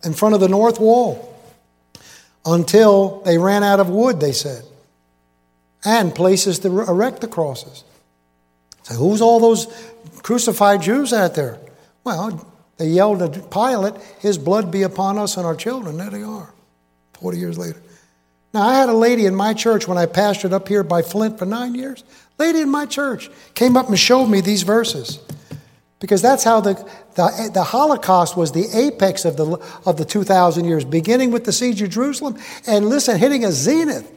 [0.04, 1.34] in front of the north wall
[2.46, 4.64] until they ran out of wood, they said,
[5.84, 7.84] and places to erect the crosses.
[8.84, 9.68] So, who's all those
[10.22, 11.60] crucified Jews out there?
[12.04, 12.48] Well,
[12.78, 15.98] they yelled at Pilate, His blood be upon us and our children.
[15.98, 16.54] There they are,
[17.14, 17.82] 40 years later.
[18.54, 21.38] Now, I had a lady in my church when I pastored up here by Flint
[21.38, 22.04] for nine years.
[22.38, 25.20] Lady in my church came up and showed me these verses.
[26.00, 26.74] Because that's how the,
[27.16, 31.52] the, the, Holocaust was the apex of the, of the 2,000 years, beginning with the
[31.52, 32.38] siege of Jerusalem
[32.68, 34.14] and listen, hitting a zenith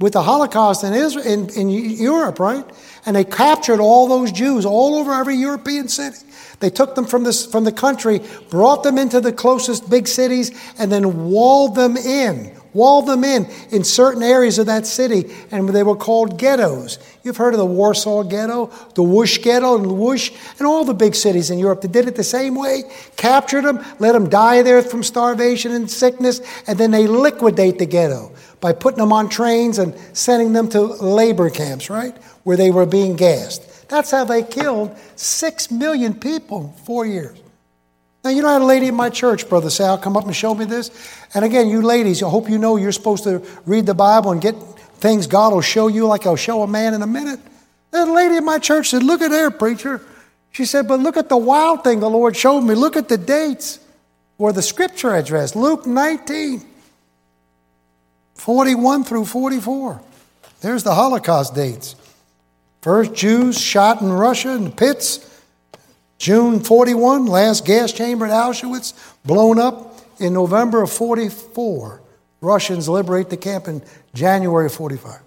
[0.00, 2.64] with the Holocaust in, Israel, in, in Europe, right?
[3.06, 6.26] And they captured all those Jews all over every European city.
[6.58, 8.20] They took them from, this, from the country,
[8.50, 13.46] brought them into the closest big cities, and then walled them in walled them in
[13.70, 16.98] in certain areas of that city, and they were called ghettos.
[17.22, 21.14] You've heard of the Warsaw Ghetto, the Łódź Ghetto, and Łódź, and all the big
[21.14, 21.82] cities in Europe.
[21.82, 22.82] They did it the same way,
[23.16, 27.86] captured them, let them die there from starvation and sickness, and then they liquidate the
[27.86, 32.70] ghetto by putting them on trains and sending them to labor camps, right, where they
[32.70, 33.88] were being gassed.
[33.88, 37.41] That's how they killed six million people in four years.
[38.24, 40.34] Now, you know, I had a lady in my church, Brother Sal, come up and
[40.34, 40.90] show me this.
[41.34, 44.40] And again, you ladies, I hope you know you're supposed to read the Bible and
[44.40, 44.54] get
[44.98, 47.40] things God will show you like I'll show a man in a minute.
[47.90, 50.00] That lady in my church said, Look at there, preacher.
[50.52, 52.74] She said, But look at the wild thing the Lord showed me.
[52.74, 53.80] Look at the dates
[54.38, 56.64] or the scripture address Luke 19,
[58.34, 60.00] 41 through 44.
[60.60, 61.96] There's the Holocaust dates.
[62.82, 65.28] First, Jews shot in Russia in the pits.
[66.22, 68.94] June 41, last gas chamber at Auschwitz
[69.24, 72.00] blown up in November of 44.
[72.40, 73.82] Russians liberate the camp in
[74.14, 75.18] January of 45.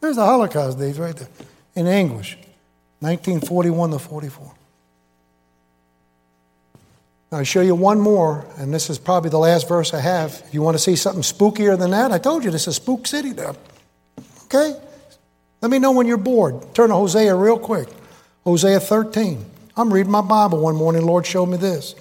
[0.00, 1.28] There's the Holocaust days right there
[1.76, 2.36] in English,
[2.98, 4.52] 1941 to 44.
[7.30, 10.42] I'll show you one more, and this is probably the last verse I have.
[10.48, 13.06] If you want to see something spookier than that, I told you this is spook
[13.06, 13.54] city there.
[14.46, 14.76] Okay?
[15.62, 16.74] Let me know when you're bored.
[16.74, 17.88] Turn to Hosea real quick.
[18.42, 19.44] Hosea 13.
[19.80, 21.94] I'm reading my Bible one morning, Lord showed me this.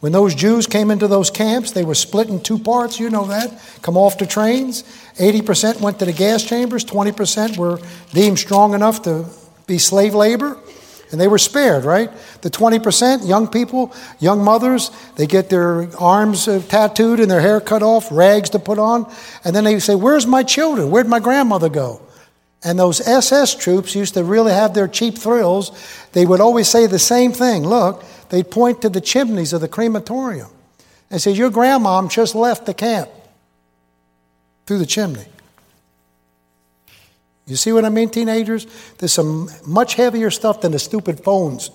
[0.00, 3.26] When those Jews came into those camps, they were split in two parts, you know
[3.26, 3.60] that.
[3.82, 4.82] Come off the trains.
[5.16, 7.80] 80% went to the gas chambers, 20% were
[8.12, 9.26] deemed strong enough to
[9.66, 10.56] be slave labor,
[11.10, 12.10] and they were spared, right?
[12.40, 17.60] The 20%, young people, young mothers, they get their arms uh, tattooed and their hair
[17.60, 19.12] cut off, rags to put on,
[19.44, 20.90] and then they say, Where's my children?
[20.90, 22.00] Where'd my grandmother go?
[22.64, 25.70] And those SS troops used to really have their cheap thrills.
[26.12, 27.64] They would always say the same thing.
[27.64, 30.50] Look, they'd point to the chimneys of the crematorium
[31.10, 33.08] and say, Your grandmom just left the camp
[34.66, 35.26] through the chimney.
[37.46, 38.66] You see what I mean, teenagers?
[38.98, 41.70] There's some much heavier stuff than the stupid phones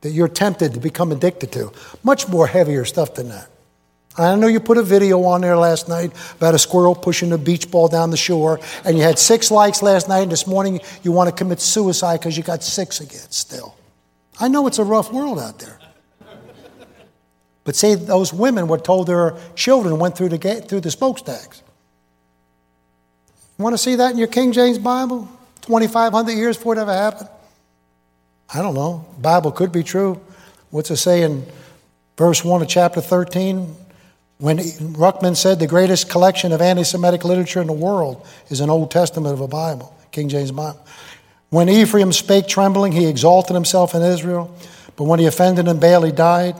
[0.00, 1.72] that you're tempted to become addicted to.
[2.02, 3.48] Much more heavier stuff than that.
[4.18, 7.38] I know you put a video on there last night about a squirrel pushing a
[7.38, 10.80] beach ball down the shore, and you had six likes last night, and this morning
[11.02, 13.76] you want to commit suicide because you got six again still.
[14.40, 15.78] I know it's a rough world out there.
[17.64, 21.62] But say those women were told their children went through the, through the smokestacks.
[23.58, 25.28] You want to see that in your King James Bible?
[25.62, 27.28] 2,500 years before it ever happened?
[28.54, 29.04] I don't know.
[29.20, 30.18] Bible could be true.
[30.70, 31.44] What's it say in
[32.16, 33.76] verse 1 of chapter 13?
[34.38, 38.70] When Ruckman said the greatest collection of anti Semitic literature in the world is an
[38.70, 40.80] Old Testament of a Bible, King James Bible.
[41.50, 44.54] When Ephraim spake trembling, he exalted himself in Israel.
[44.96, 46.54] But when he offended in Baal, he died.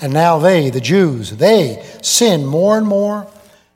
[0.00, 3.26] And now they, the Jews, they sin more and more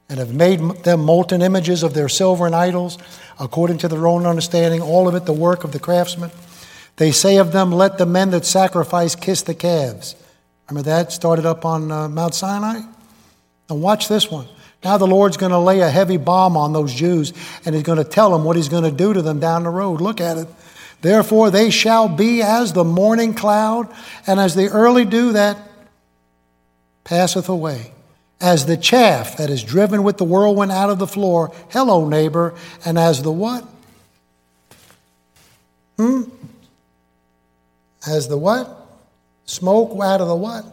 [0.08, 2.96] and have made them molten images of their silver and idols,
[3.38, 6.30] according to their own understanding, all of it the work of the craftsman.
[6.96, 10.16] They say of them, Let the men that sacrifice kiss the calves.
[10.68, 11.12] Remember that?
[11.12, 12.80] Started up on uh, Mount Sinai?
[13.68, 14.46] Now, watch this one.
[14.84, 17.32] Now, the Lord's going to lay a heavy bomb on those Jews,
[17.64, 19.70] and He's going to tell them what He's going to do to them down the
[19.70, 20.00] road.
[20.00, 20.48] Look at it.
[21.00, 23.92] Therefore, they shall be as the morning cloud,
[24.26, 25.58] and as the early dew that
[27.04, 27.92] passeth away,
[28.40, 31.52] as the chaff that is driven with the whirlwind out of the floor.
[31.70, 32.54] Hello, neighbor.
[32.84, 33.64] And as the what?
[35.96, 36.22] Hmm?
[38.06, 38.86] As the what?
[39.46, 40.64] Smoke out of the what?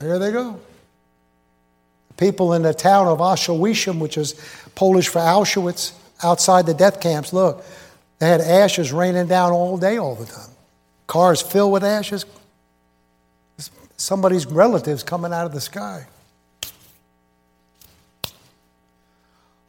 [0.00, 0.58] There they go.
[2.16, 4.34] People in the town of Oświęcim, which is
[4.74, 5.92] Polish for Auschwitz,
[6.22, 7.64] outside the death camps, look,
[8.18, 10.50] they had ashes raining down all day, all the time.
[11.06, 12.24] Cars filled with ashes.
[13.96, 16.06] Somebody's relatives coming out of the sky.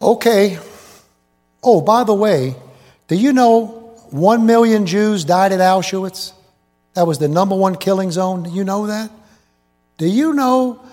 [0.02, 0.58] Okay.
[1.64, 2.56] Oh, by the way,
[3.08, 3.66] do you know
[4.10, 6.34] one million Jews died at Auschwitz?
[6.94, 8.44] That was the number one killing zone.
[8.44, 9.12] Do you know that?
[10.02, 10.84] Do you know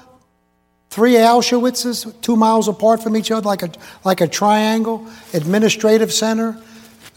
[0.91, 3.71] three Auschwitzes, two miles apart from each other, like a,
[4.05, 6.63] like a triangle, administrative center,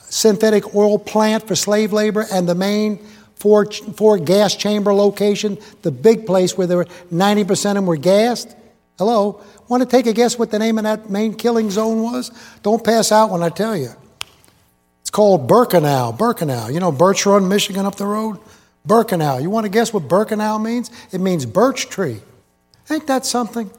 [0.03, 5.91] synthetic oil plant for slave labor, and the main four, four gas chamber location, the
[5.91, 8.55] big place where there were 90% of them were gassed?
[8.97, 9.43] Hello?
[9.67, 12.31] Want to take a guess what the name of that main killing zone was?
[12.63, 13.89] Don't pass out when I tell you.
[15.01, 16.17] It's called Birkenau.
[16.17, 16.73] Birkenau.
[16.73, 18.39] You know Birch Run, Michigan, up the road?
[18.87, 19.41] Birkenau.
[19.41, 20.89] You want to guess what Birkenau means?
[21.11, 22.21] It means birch tree.
[22.89, 23.69] Ain't that something?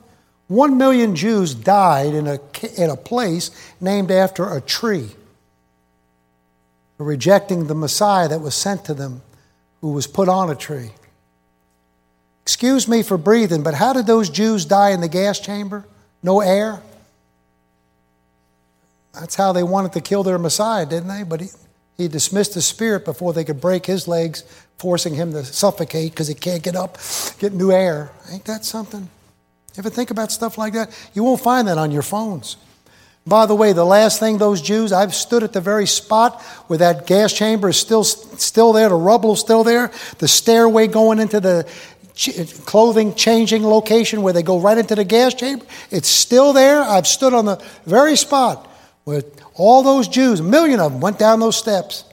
[0.48, 2.38] One million Jews died in a,
[2.76, 3.50] in a place
[3.80, 5.10] named after a tree
[7.02, 9.22] rejecting the Messiah that was sent to them,
[9.80, 10.90] who was put on a tree.
[12.42, 15.84] Excuse me for breathing, but how did those Jews die in the gas chamber?
[16.22, 16.82] No air?
[19.14, 21.22] That's how they wanted to kill their Messiah, didn't they?
[21.22, 21.48] But he,
[22.02, 24.44] he dismissed the spirit before they could break his legs,
[24.76, 26.98] forcing him to suffocate because he can't get up,
[27.38, 28.10] get new air.
[28.30, 29.00] Ain't that something?
[29.00, 30.90] You ever think about stuff like that?
[31.14, 32.56] You won't find that on your phones.
[33.26, 36.78] By the way, the last thing those Jews, I've stood at the very spot where
[36.80, 41.20] that gas chamber is still, still there, the rubble is still there, the stairway going
[41.20, 41.70] into the
[42.66, 45.64] clothing changing location where they go right into the gas chamber.
[45.90, 46.82] It's still there.
[46.82, 48.68] I've stood on the very spot
[49.04, 49.22] where
[49.54, 52.04] all those Jews, a million of them, went down those steps.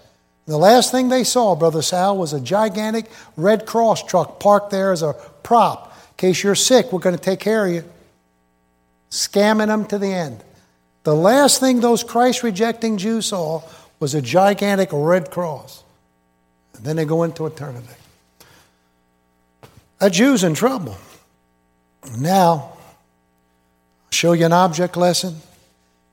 [0.45, 3.05] The last thing they saw, Brother Sal, was a gigantic
[3.37, 5.13] Red Cross truck parked there as a
[5.43, 5.95] prop.
[6.09, 7.83] In case you're sick, we're going to take care of you.
[9.11, 10.43] Scamming them to the end.
[11.03, 13.61] The last thing those Christ rejecting Jews saw
[13.99, 15.83] was a gigantic Red Cross.
[16.75, 17.87] And then they go into eternity.
[19.99, 20.97] That Jew's in trouble.
[22.17, 22.77] Now, I'll
[24.11, 25.35] show you an object lesson,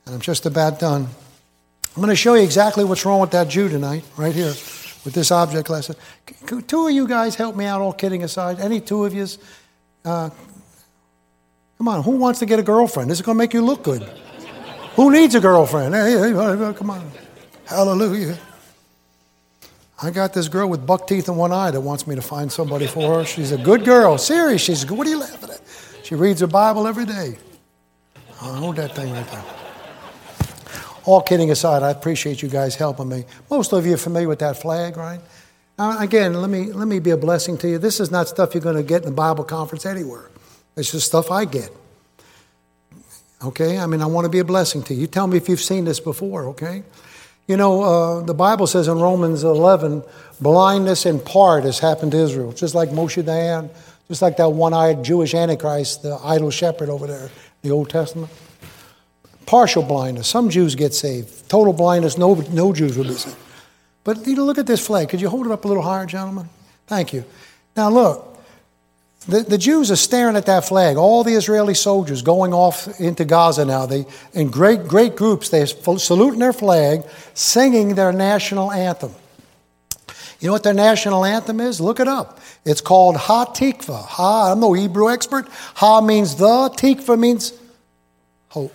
[0.06, 1.08] and I'm just about done.
[1.96, 4.54] I'm going to show you exactly what's wrong with that Jew tonight, right here,
[5.04, 5.96] with this object lesson.
[6.66, 8.60] Two of you guys help me out, all kidding aside.
[8.60, 9.26] Any two of you?
[10.04, 10.30] Uh,
[11.78, 13.10] come on, who wants to get a girlfriend?
[13.10, 14.02] This is going to make you look good.
[14.94, 15.94] who needs a girlfriend?
[15.94, 16.32] Hey, hey,
[16.74, 17.10] come on.
[17.64, 18.38] Hallelujah.
[20.02, 22.52] I got this girl with buck teeth and one eye that wants me to find
[22.52, 23.24] somebody for her.
[23.24, 24.18] She's a good girl.
[24.18, 24.60] Serious.
[24.60, 24.98] She's good.
[24.98, 25.60] What are you laughing at?
[26.04, 27.38] She reads her Bible every day.
[28.42, 29.55] Oh, hold that thing right there.
[31.06, 33.24] All kidding aside, I appreciate you guys helping me.
[33.48, 35.20] Most of you are familiar with that flag, right?
[35.78, 37.78] Now, again, let me, let me be a blessing to you.
[37.78, 40.28] This is not stuff you're going to get in a Bible conference anywhere.
[40.76, 41.70] It's just stuff I get.
[43.44, 43.78] Okay?
[43.78, 45.02] I mean, I want to be a blessing to you.
[45.02, 46.82] You tell me if you've seen this before, okay?
[47.46, 50.02] You know, uh, the Bible says in Romans 11,
[50.40, 53.70] blindness in part has happened to Israel, just like Moshe Dayan,
[54.08, 57.30] just like that one eyed Jewish Antichrist, the idol shepherd over there
[57.62, 58.30] the Old Testament.
[59.46, 60.28] Partial blindness.
[60.28, 61.48] Some Jews get saved.
[61.48, 63.36] Total blindness, no, no Jews will be saved.
[64.04, 65.08] But you know, look at this flag.
[65.08, 66.48] Could you hold it up a little higher, gentlemen?
[66.86, 67.24] Thank you.
[67.76, 68.36] Now, look,
[69.28, 70.96] the, the Jews are staring at that flag.
[70.96, 73.86] All the Israeli soldiers going off into Gaza now.
[73.86, 79.12] They, in great, great groups, they're saluting their flag, singing their national anthem.
[80.38, 81.80] You know what their national anthem is?
[81.80, 82.40] Look it up.
[82.64, 84.04] It's called Ha Tikva.
[84.04, 85.48] Ha, I'm no Hebrew expert.
[85.76, 87.52] Ha means the, Tikva means
[88.48, 88.74] hope.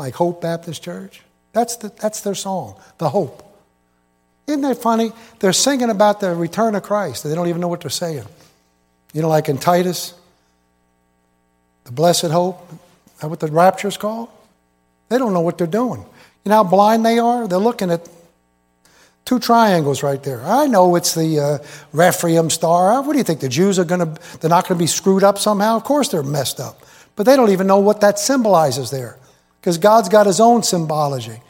[0.00, 1.20] Like Hope Baptist Church.
[1.52, 3.46] That's, the, that's their song, the hope.
[4.46, 5.12] Isn't that funny?
[5.40, 7.22] They're singing about the return of Christ.
[7.22, 8.24] and They don't even know what they're saying.
[9.12, 10.14] You know, like in Titus,
[11.84, 12.66] the blessed hope,
[13.20, 14.30] that what the rapture is called?
[15.10, 16.00] They don't know what they're doing.
[16.44, 17.46] You know how blind they are?
[17.46, 18.08] They're looking at
[19.26, 20.42] two triangles right there.
[20.42, 21.58] I know it's the uh,
[21.92, 23.02] Remphan star.
[23.02, 23.40] What do you think?
[23.40, 25.76] The Jews are going to, they're not going to be screwed up somehow?
[25.76, 26.80] Of course they're messed up.
[27.16, 29.18] But they don't even know what that symbolizes there
[29.60, 31.40] because God's got his own symbology.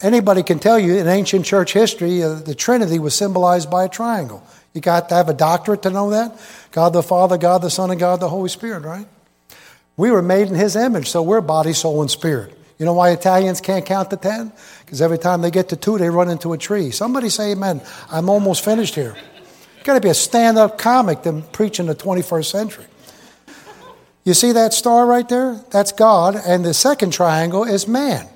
[0.00, 3.88] Anybody can tell you in ancient church history, uh, the Trinity was symbolized by a
[3.88, 4.42] triangle.
[4.74, 6.38] You got to have a doctorate to know that.
[6.70, 9.06] God the Father, God the Son, and God the Holy Spirit, right?
[9.96, 12.56] We were made in His image, so we're body, soul, and spirit.
[12.78, 14.52] You know why Italians can't count to 10?
[14.84, 16.90] Because every time they get to two, they run into a tree.
[16.90, 17.80] Somebody say amen.
[18.10, 19.16] I'm almost finished here.
[19.84, 22.84] Got to be a stand up comic to preach in the 21st century.
[24.26, 25.54] You see that star right there?
[25.70, 26.34] That's God.
[26.34, 28.26] And the second triangle is man.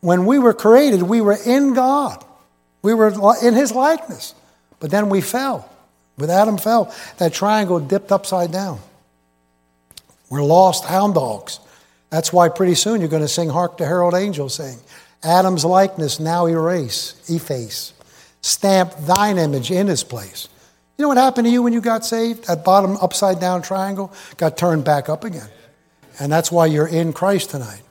[0.00, 2.22] When we were created, we were in God,
[2.82, 4.34] we were in His likeness.
[4.80, 5.70] But then we fell.
[6.18, 8.80] With Adam fell, that triangle dipped upside down.
[10.30, 11.60] We're lost hound dogs.
[12.10, 14.78] That's why pretty soon you're going to sing Hark the Herald Angels sing.
[15.22, 17.92] Adam's likeness now erase, efface.
[18.42, 20.48] Stamp thine image in his place.
[20.96, 22.46] You know what happened to you when you got saved?
[22.46, 25.48] That bottom upside down triangle got turned back up again.
[26.20, 27.82] And that's why you're in Christ tonight.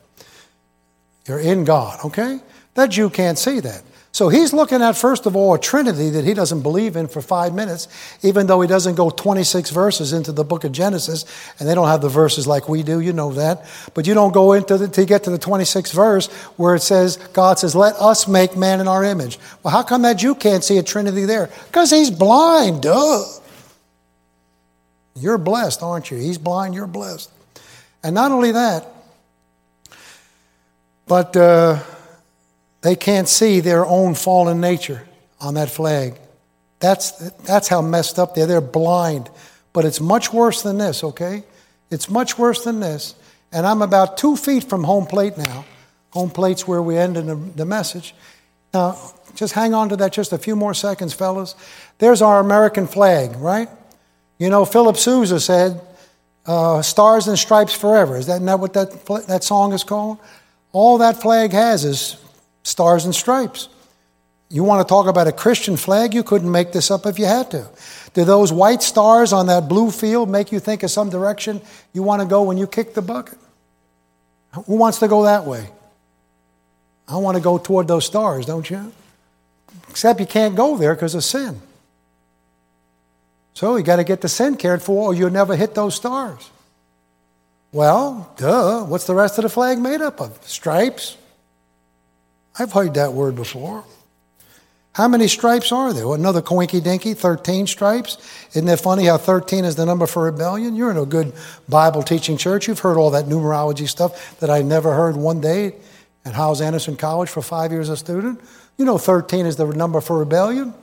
[1.28, 2.40] You're in God, okay?
[2.76, 3.84] That Jew can't see that.
[4.14, 7.20] So he's looking at, first of all, a Trinity that he doesn't believe in for
[7.20, 7.88] five minutes,
[8.22, 11.26] even though he doesn't go 26 verses into the book of Genesis,
[11.58, 13.66] and they don't have the verses like we do, you know that.
[13.96, 17.18] But you don't go into the, to get to the 26th verse where it says,
[17.34, 19.40] God says, let us make man in our image.
[19.64, 21.50] Well, how come that you can't see a Trinity there?
[21.66, 23.24] Because he's blind, duh.
[25.16, 26.18] You're blessed, aren't you?
[26.18, 27.32] He's blind, you're blessed.
[28.04, 28.86] And not only that,
[31.08, 31.80] but uh,
[32.84, 35.08] they can't see their own fallen nature
[35.40, 36.20] on that flag.
[36.80, 38.46] That's, that's how messed up they are.
[38.46, 39.30] They're blind.
[39.72, 41.44] But it's much worse than this, okay?
[41.90, 43.16] It's much worse than this.
[43.54, 45.66] And I'm about two feet from home plate now.
[46.12, 48.14] Home plate's where we end in the, the message.
[48.74, 48.98] Now,
[49.34, 51.56] just hang on to that just a few more seconds, fellas.
[52.00, 53.70] There's our American flag, right?
[54.38, 55.80] You know, Philip Sousa said,
[56.46, 58.18] uh, Stars and Stripes Forever.
[58.18, 60.18] Is that not what that, that song is called?
[60.74, 62.18] All that flag has is
[62.64, 63.70] stars and stripes.
[64.50, 66.14] You want to talk about a Christian flag?
[66.14, 67.68] You couldn't make this up if you had to.
[68.14, 71.62] Do those white stars on that blue field make you think of some direction
[71.94, 73.40] you want to go when you kick the bucket?
[74.68, 75.68] Who wants to go that way?
[77.08, 78.94] I want to go toward those stars, don't you?
[79.90, 81.60] Except you can't go there because of sin.
[83.56, 86.50] So you got to get the sin cared for, or you'll never hit those stars.
[87.72, 88.84] Well, duh.
[88.86, 90.40] What's the rest of the flag made up of?
[90.48, 91.18] Stripes.
[92.58, 93.84] I've heard that word before.
[94.94, 96.08] How many stripes are there?
[96.08, 98.18] Well, another coinky dinky, 13 stripes.
[98.52, 100.76] Isn't it funny how 13 is the number for rebellion?
[100.76, 101.34] You're in a good
[101.68, 102.68] Bible teaching church.
[102.68, 105.74] You've heard all that numerology stuff that I never heard one day
[106.26, 108.40] at Hyles Anderson College for five years as a student.
[108.78, 110.76] You know 13 is the number for rebellion.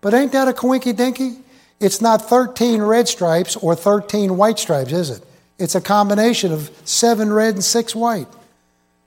[0.00, 1.36] But ain't that a coinky dinky?
[1.78, 5.24] It's not 13 red stripes or 13 white stripes, is it?
[5.58, 8.26] It's a combination of seven red and six white.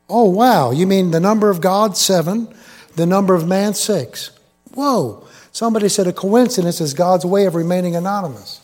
[0.10, 0.72] Oh, wow.
[0.72, 2.54] You mean the number of God, seven,
[2.96, 4.32] the number of man, six.
[4.74, 5.28] Whoa.
[5.52, 8.62] Somebody said a coincidence is God's way of remaining anonymous.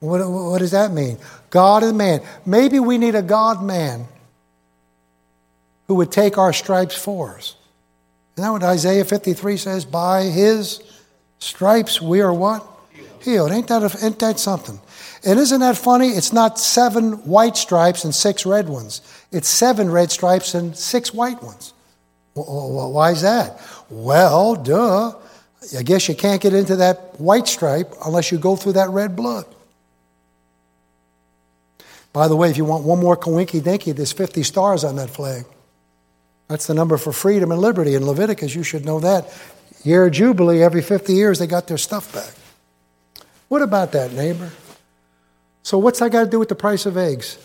[0.00, 1.18] What, what does that mean?
[1.50, 2.20] God and man.
[2.44, 4.06] Maybe we need a God man
[5.86, 7.54] who would take our stripes for us.
[8.34, 9.84] Isn't that what Isaiah 53 says?
[9.84, 10.82] By his
[11.38, 12.66] stripes we are what?
[13.22, 13.52] Healed.
[13.52, 14.78] Ain't that, a, ain't that something?
[15.24, 16.08] And isn't that funny?
[16.08, 19.00] It's not seven white stripes and six red ones.
[19.36, 21.74] It's seven red stripes and six white ones.
[22.32, 23.60] Why is that?
[23.90, 25.12] Well, duh.
[25.76, 29.14] I guess you can't get into that white stripe unless you go through that red
[29.14, 29.44] blood.
[32.14, 35.10] By the way, if you want one more coinky dinky, there's 50 stars on that
[35.10, 35.44] flag.
[36.48, 37.94] That's the number for freedom and liberty.
[37.94, 39.30] In Leviticus, you should know that.
[39.84, 42.32] Year of Jubilee, every 50 years, they got their stuff back.
[43.48, 44.50] What about that, neighbor?
[45.62, 47.36] So, what's that got to do with the price of eggs?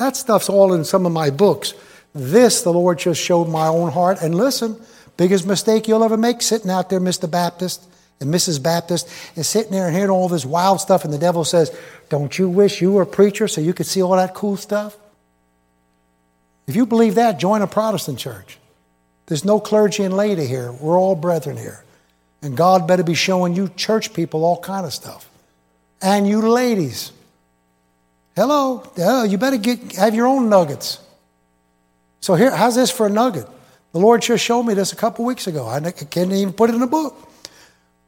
[0.00, 1.74] That stuff's all in some of my books.
[2.14, 4.22] This, the Lord just showed my own heart.
[4.22, 4.80] And listen,
[5.18, 7.30] biggest mistake you'll ever make sitting out there, Mr.
[7.30, 7.86] Baptist
[8.18, 8.62] and Mrs.
[8.62, 11.70] Baptist, is sitting there and hearing all this wild stuff, and the devil says,
[12.08, 14.96] Don't you wish you were a preacher so you could see all that cool stuff?
[16.66, 18.58] If you believe that, join a Protestant church.
[19.26, 20.72] There's no clergy and laity here.
[20.72, 21.84] We're all brethren here.
[22.40, 25.28] And God better be showing you church people all kind of stuff.
[26.00, 27.12] And you ladies.
[28.36, 31.00] Hello, oh, you better get have your own nuggets.
[32.20, 33.46] So here, how's this for a nugget?
[33.92, 35.66] The Lord just showed me this a couple weeks ago.
[35.66, 37.28] I can't even put it in a book.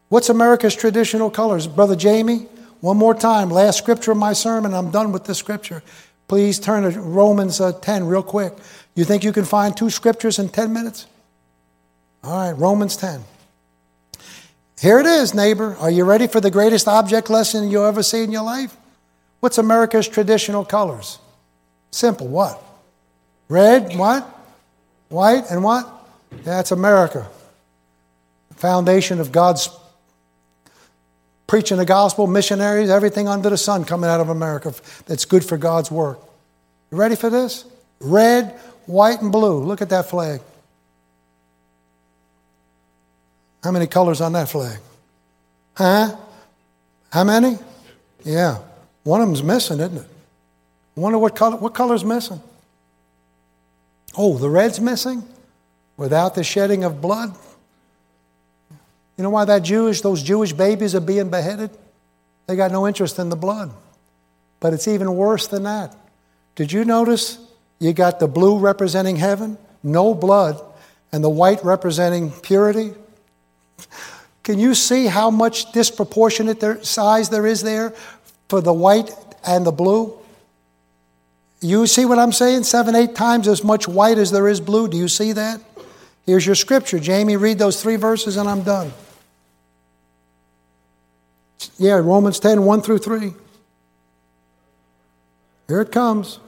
[0.08, 1.66] What's America's traditional colors?
[1.66, 2.46] Brother Jamie,
[2.80, 3.50] one more time.
[3.50, 4.74] Last scripture of my sermon.
[4.74, 5.82] I'm done with this scripture.
[6.28, 8.52] Please turn to Romans uh, 10 real quick.
[8.94, 11.06] You think you can find two scriptures in 10 minutes?
[12.22, 13.24] All right, Romans 10.
[14.80, 15.76] Here it is, neighbor.
[15.76, 18.76] Are you ready for the greatest object lesson you'll ever see in your life?
[19.43, 21.18] What's America's traditional colors?
[21.90, 22.28] Simple.
[22.28, 22.62] What?
[23.49, 24.22] Red, what?
[25.09, 25.93] White, and what?
[26.45, 27.26] That's America.
[28.55, 29.68] Foundation of God's
[31.49, 34.72] preaching the gospel, missionaries, everything under the sun coming out of America
[35.07, 36.20] that's good for God's work.
[36.93, 37.64] You ready for this?
[37.99, 38.53] Red,
[38.86, 39.59] white, and blue.
[39.59, 40.40] Look at that flag.
[43.64, 44.78] How many colors on that flag?
[45.74, 46.16] Huh?
[47.11, 47.59] How many?
[48.22, 48.59] Yeah.
[49.05, 50.07] One of them's missing, isn't it?
[50.96, 52.40] I wonder what color what color's missing?
[54.16, 55.22] Oh, the red's missing?
[55.97, 57.35] Without the shedding of blood?
[59.16, 61.70] You know why that Jewish, those Jewish babies are being beheaded?
[62.47, 63.70] They got no interest in the blood.
[64.60, 65.94] But it's even worse than that.
[66.55, 67.39] Did you notice
[67.78, 70.60] you got the blue representing heaven, no blood,
[71.12, 72.94] and the white representing purity?
[74.43, 77.94] Can you see how much disproportionate there, size there is there
[78.52, 79.10] for the white
[79.46, 80.12] and the blue?
[81.62, 82.64] You see what I'm saying?
[82.64, 84.88] Seven, eight times as much white as there is blue.
[84.88, 85.58] Do you see that?
[86.26, 86.98] Here's your scripture.
[86.98, 88.92] Jamie, read those three verses and I'm done.
[91.78, 93.32] Yeah, Romans 10, 1 through 3.
[95.68, 96.38] Here it comes.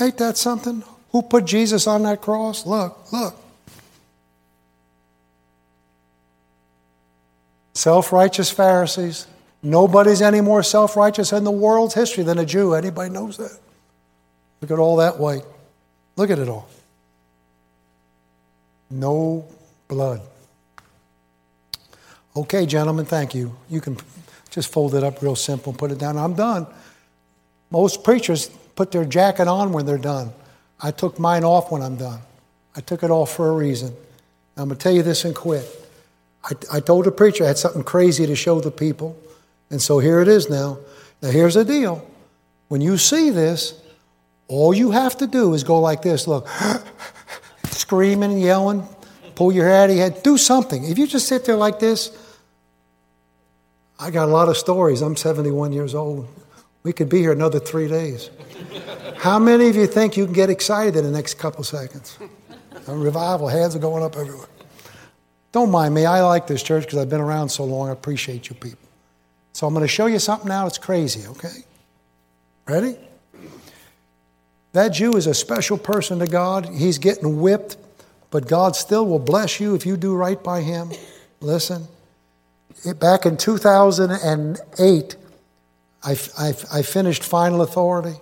[0.00, 0.84] Ain't that something?
[1.14, 2.66] Who put Jesus on that cross?
[2.66, 3.36] Look, look.
[7.72, 9.28] Self righteous Pharisees.
[9.62, 12.74] Nobody's any more self righteous in the world's history than a Jew.
[12.74, 13.56] Anybody knows that?
[14.60, 15.44] Look at all that white.
[16.16, 16.68] Look at it all.
[18.90, 19.46] No
[19.86, 20.20] blood.
[22.34, 23.54] Okay, gentlemen, thank you.
[23.70, 23.98] You can
[24.50, 26.18] just fold it up real simple and put it down.
[26.18, 26.66] I'm done.
[27.70, 30.32] Most preachers put their jacket on when they're done.
[30.80, 32.20] I took mine off when I'm done.
[32.76, 33.94] I took it off for a reason.
[34.56, 35.64] I'm going to tell you this and quit.
[36.44, 39.16] I, I told the preacher I had something crazy to show the people.
[39.70, 40.78] And so here it is now.
[41.22, 42.06] Now, here's the deal.
[42.68, 43.80] When you see this,
[44.48, 46.48] all you have to do is go like this look,
[47.70, 48.86] screaming and yelling,
[49.34, 50.84] pull your hair out of your head, do something.
[50.84, 52.16] If you just sit there like this,
[53.98, 55.00] I got a lot of stories.
[55.00, 56.28] I'm 71 years old.
[56.84, 58.28] We could be here another three days.
[59.16, 62.18] How many of you think you can get excited in the next couple seconds?
[62.86, 64.48] A revival, hands are going up everywhere.
[65.50, 66.04] Don't mind me.
[66.04, 67.88] I like this church because I've been around so long.
[67.88, 68.86] I appreciate you people.
[69.54, 71.64] So I'm going to show you something now that's crazy, okay?
[72.68, 72.98] Ready?
[74.72, 76.68] That Jew is a special person to God.
[76.68, 77.78] He's getting whipped,
[78.30, 80.90] but God still will bless you if you do right by him.
[81.40, 81.86] Listen,
[82.98, 85.16] back in 2008,
[86.04, 88.18] I, I, I finished Final Authority.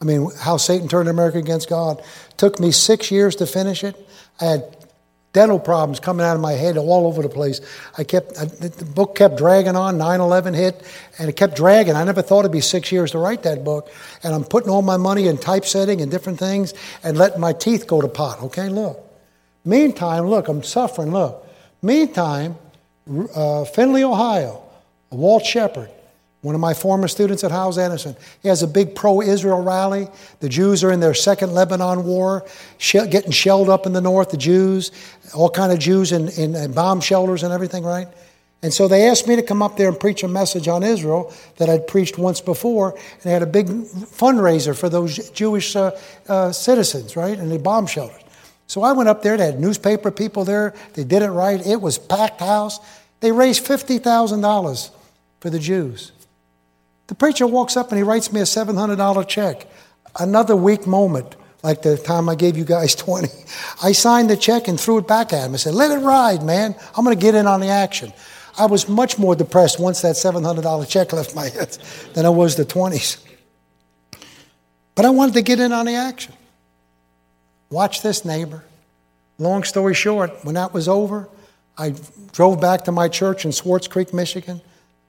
[0.00, 2.02] I mean, how Satan turned America against God.
[2.36, 3.96] Took me six years to finish it.
[4.40, 4.76] I had
[5.32, 7.60] dental problems coming out of my head all over the place.
[7.96, 9.98] I kept I, the book kept dragging on.
[9.98, 10.82] 9/11 hit,
[11.18, 11.94] and it kept dragging.
[11.94, 13.90] I never thought it'd be six years to write that book.
[14.22, 17.86] And I'm putting all my money in typesetting and different things, and letting my teeth
[17.86, 18.42] go to pot.
[18.44, 18.98] Okay, look.
[19.64, 21.12] Meantime, look, I'm suffering.
[21.12, 21.46] Look.
[21.82, 22.56] Meantime,
[23.34, 24.62] uh, Findlay, Ohio,
[25.10, 25.90] Walt Shepard,
[26.42, 28.16] one of my former students at Hyles Anderson.
[28.42, 30.08] He has a big pro Israel rally.
[30.40, 32.46] The Jews are in their second Lebanon war,
[32.78, 34.90] getting shelled up in the north, the Jews,
[35.34, 38.08] all kind of Jews in, in, in bomb shelters and everything, right?
[38.62, 41.32] And so they asked me to come up there and preach a message on Israel
[41.56, 42.92] that I'd preached once before.
[42.92, 45.92] And they had a big fundraiser for those Jewish uh,
[46.28, 48.22] uh, citizens, right, in the bomb shelters.
[48.66, 49.36] So I went up there.
[49.36, 50.74] They had newspaper people there.
[50.92, 51.66] They did it right.
[51.66, 52.78] It was packed house.
[53.20, 54.90] They raised $50,000
[55.40, 56.12] for the Jews.
[57.10, 59.66] The preacher walks up and he writes me a $700 check.
[60.20, 61.34] Another weak moment,
[61.64, 63.26] like the time I gave you guys 20.
[63.82, 65.54] I signed the check and threw it back at him.
[65.54, 66.76] I said, Let it ride, man.
[66.96, 68.12] I'm going to get in on the action.
[68.56, 71.76] I was much more depressed once that $700 check left my head
[72.14, 73.20] than I was the 20s.
[74.94, 76.32] But I wanted to get in on the action.
[77.70, 78.62] Watch this, neighbor.
[79.38, 81.28] Long story short, when that was over,
[81.76, 81.92] I
[82.30, 84.60] drove back to my church in Swartz Creek, Michigan.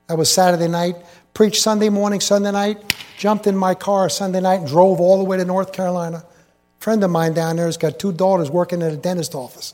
[0.07, 0.95] That was Saturday night
[1.33, 5.23] preached Sunday morning, Sunday night, jumped in my car Sunday night and drove all the
[5.23, 6.17] way to North Carolina.
[6.17, 9.73] A friend of mine down there has got two daughters working at a dentist office.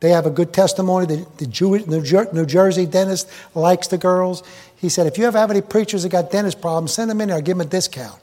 [0.00, 1.06] They have a good testimony.
[1.06, 4.42] The, the Jewish, New Jersey dentist likes the girls.
[4.76, 7.28] He said, if you ever have any preachers that got dentist problems, send them in
[7.28, 7.36] there.
[7.36, 8.20] I'll give them a discount.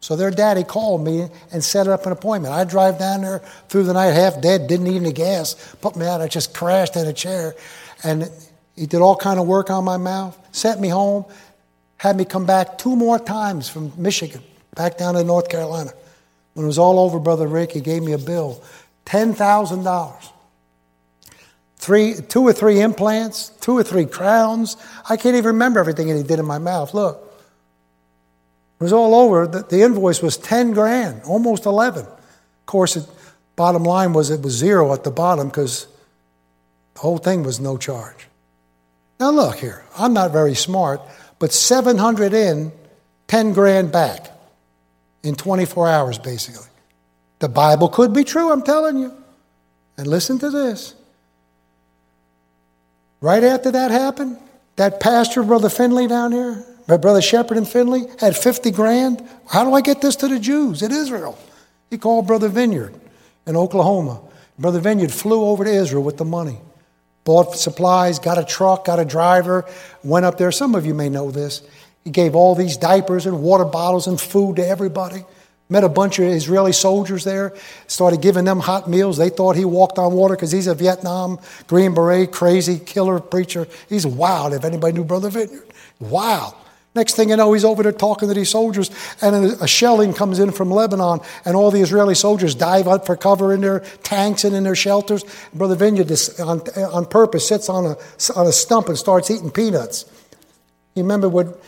[0.00, 2.54] So their daddy called me and set up an appointment.
[2.54, 6.06] I drive down there through the night half dead, didn't need any gas, put me
[6.06, 6.20] out.
[6.20, 7.54] I just crashed in a chair.
[8.04, 8.30] And
[8.76, 11.24] he did all kind of work on my mouth, sent me home,
[11.98, 14.42] had me come back two more times from Michigan,
[14.74, 15.92] back down to North Carolina.
[16.54, 18.62] When it was all over, Brother Rick, he gave me a bill
[19.06, 20.32] $10,000.
[21.76, 24.76] Three, two or three implants, two or three crowns.
[25.08, 26.92] I can't even remember everything that he did in my mouth.
[26.94, 27.24] Look.
[28.80, 29.46] It was all over.
[29.46, 32.04] The, the invoice was 10 grand, almost 11.
[32.04, 33.08] Of course, it,
[33.56, 35.88] bottom line was it was zero at the bottom because
[36.94, 38.28] the whole thing was no charge.
[39.18, 39.84] Now, look here.
[39.96, 41.00] I'm not very smart,
[41.38, 42.72] but 700 in,
[43.28, 44.30] 10 grand back
[45.22, 46.66] in 24 hours, basically.
[47.38, 49.12] The Bible could be true, I'm telling you.
[49.96, 50.94] And listen to this.
[53.20, 54.38] Right after that happened,
[54.76, 59.28] that pastor, Brother Finley down here, my Brother Shepard and Findlay, had 50 grand.
[59.48, 61.38] How do I get this to the Jews in Israel?
[61.90, 62.94] He called Brother Vineyard
[63.46, 64.20] in Oklahoma.
[64.58, 66.58] Brother Vineyard flew over to Israel with the money
[67.28, 69.66] bought supplies, got a truck, got a driver,
[70.02, 70.50] went up there.
[70.50, 71.60] Some of you may know this.
[72.02, 75.26] He gave all these diapers and water bottles and food to everybody.
[75.68, 77.54] Met a bunch of Israeli soldiers there,
[77.86, 79.18] started giving them hot meals.
[79.18, 83.68] They thought he walked on water because he's a Vietnam Green Beret, crazy killer preacher.
[83.90, 85.68] He's wild, if anybody knew Brother Vineyard.
[86.00, 86.54] Wild.
[86.94, 88.90] Next thing you know, he's over there talking to these soldiers,
[89.20, 93.14] and a shelling comes in from Lebanon, and all the Israeli soldiers dive out for
[93.14, 95.24] cover in their tanks and in their shelters.
[95.54, 96.10] Brother Vineyard,
[96.40, 97.96] on, on purpose, sits on a,
[98.34, 100.06] on a stump and starts eating peanuts.
[100.94, 101.60] You remember what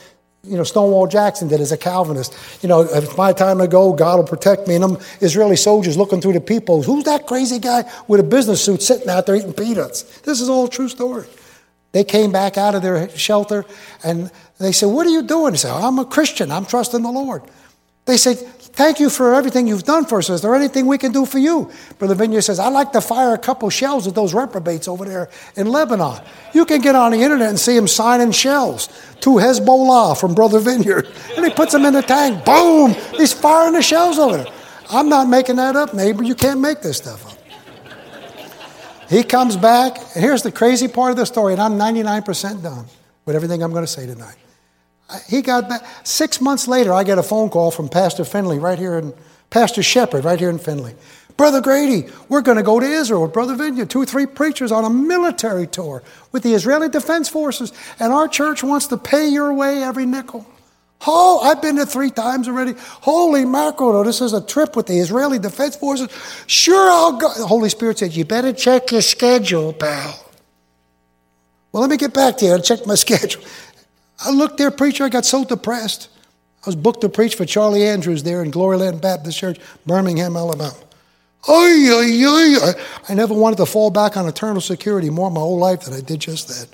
[0.43, 2.35] you know, Stonewall Jackson did as a Calvinist.
[2.63, 4.75] You know, if it's my time to go, God will protect me.
[4.75, 6.87] And them Israeli soldiers looking through the peepholes.
[6.87, 10.03] Who's that crazy guy with a business suit sitting out there eating peanuts?
[10.21, 11.27] This is all true story.
[11.93, 13.65] They came back out of their shelter
[14.05, 15.55] and they said, What are you doing?
[15.55, 16.51] He said, I'm a Christian.
[16.51, 17.43] I'm trusting the Lord.
[18.05, 18.39] They said,
[18.73, 20.31] Thank you for everything you've done for us.
[20.31, 21.71] Is there anything we can do for you?
[21.99, 25.29] Brother Vineyard says, I'd like to fire a couple shells at those reprobates over there
[25.57, 26.23] in Lebanon.
[26.55, 28.89] You can get on the internet and see him signing shells
[29.21, 31.09] to Hezbollah from Brother Vineyard.
[31.37, 32.45] And he puts them in the tank.
[32.45, 32.95] Boom!
[33.17, 34.53] He's firing the shells over there.
[34.89, 36.23] I'm not making that up, neighbor.
[36.23, 37.40] You can't make this stuff up.
[39.11, 42.87] He comes back, and here's the crazy part of the story, and I'm 99% done
[43.27, 44.37] with everything I'm going to say tonight.
[45.29, 45.85] He got back.
[46.05, 49.13] Six months later, I get a phone call from Pastor Finley right here in,
[49.51, 50.95] Pastor Shepard right here in Findlay.
[51.37, 54.71] Brother Grady, we're going to go to Israel with Brother Vineyard, two or three preachers
[54.71, 59.29] on a military tour with the Israeli Defense Forces, and our church wants to pay
[59.29, 60.47] your way every nickel.
[61.07, 62.75] Oh, I've been there three times already.
[62.79, 66.09] Holy mackerel, this is a trip with the Israeli Defense Forces.
[66.47, 67.33] Sure, I'll go.
[67.33, 70.27] The Holy Spirit said, You better check your schedule, pal.
[71.73, 73.43] Well, let me get back you and check my schedule.
[74.23, 76.09] I looked there, preacher, I got so depressed.
[76.63, 80.77] I was booked to preach for Charlie Andrews there in Gloryland Baptist Church, Birmingham, Alabama.
[81.49, 82.73] Oy, oy, oy.
[83.09, 86.03] I never wanted to fall back on eternal security more my whole life than I
[86.03, 86.67] did just then.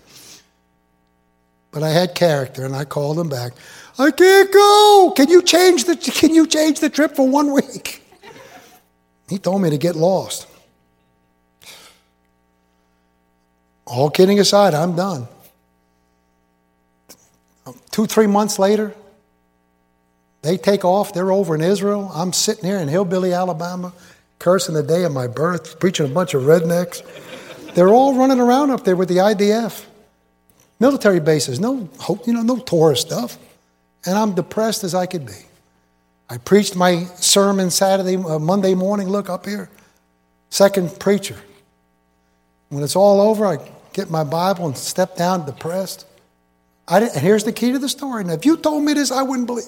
[1.70, 3.52] But I had character and I called him back.
[3.98, 5.12] I can't go.
[5.16, 8.02] Can you change the can you change the trip for one week?
[9.28, 10.46] He told me to get lost.
[13.86, 15.28] All kidding aside, I'm done.
[17.90, 18.94] Two, three months later,
[20.42, 21.14] they take off.
[21.14, 22.10] They're over in Israel.
[22.14, 23.92] I'm sitting here in Hillbilly, Alabama,
[24.38, 27.02] cursing the day of my birth, preaching a bunch of rednecks.
[27.74, 29.84] They're all running around up there with the IDF,
[30.78, 33.38] military bases, no, hope, you know, no tourist stuff.
[34.06, 35.46] And I'm depressed as I could be.
[36.28, 39.08] I preached my sermon Saturday, uh, Monday morning.
[39.08, 39.68] Look up here,
[40.50, 41.36] second preacher.
[42.68, 43.58] When it's all over, I
[43.92, 46.04] get my Bible and step down depressed.
[46.88, 48.24] I didn't, and here's the key to the story.
[48.24, 49.64] Now, if you told me this, I wouldn't believe.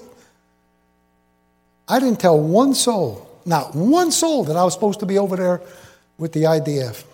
[1.88, 5.36] I didn't tell one soul, not one soul, that I was supposed to be over
[5.36, 5.60] there
[6.18, 7.04] with the IDF.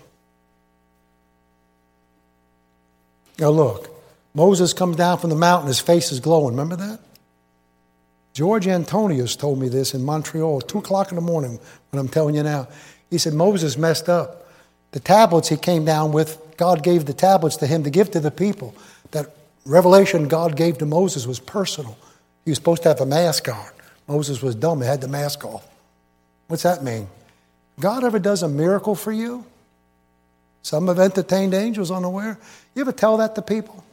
[3.39, 3.91] Now, look,
[4.35, 6.57] Moses comes down from the mountain, his face is glowing.
[6.57, 7.01] Remember that?
[8.35, 12.35] George Antonius told me this in Montreal, 2 o'clock in the morning, when I'm telling
[12.35, 12.69] you now.
[13.09, 14.49] He said, Moses messed up.
[14.91, 18.21] The tablets he came down with, God gave the tablets to him to give to
[18.21, 18.75] the people.
[19.13, 19.35] That
[19.65, 21.97] revelation God gave to Moses was personal.
[22.45, 23.67] He was supposed to have a mask on.
[24.09, 25.67] Moses was dumb, he had the mask off.
[26.49, 27.07] What's that mean?
[27.79, 29.47] God ever does a miracle for you?
[30.63, 32.39] Some have entertained angels unaware.
[32.75, 33.85] You ever tell that to people?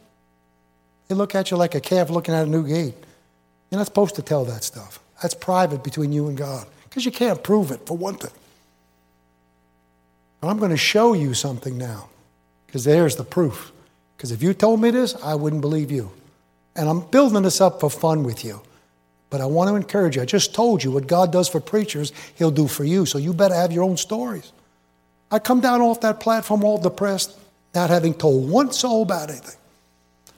[1.07, 2.95] They look at you like a calf looking at a new gate.
[3.71, 4.99] You're not supposed to tell that stuff.
[5.21, 8.31] That's private between you and God because you can't prove it, for one thing.
[10.41, 12.09] But I'm going to show you something now
[12.67, 13.71] because there's the proof.
[14.17, 16.11] Because if you told me this, I wouldn't believe you.
[16.75, 18.61] And I'm building this up for fun with you.
[19.29, 20.21] But I want to encourage you.
[20.21, 23.05] I just told you what God does for preachers, He'll do for you.
[23.05, 24.51] So you better have your own stories.
[25.31, 27.37] I come down off that platform all depressed,
[27.73, 29.55] not having told one soul about anything.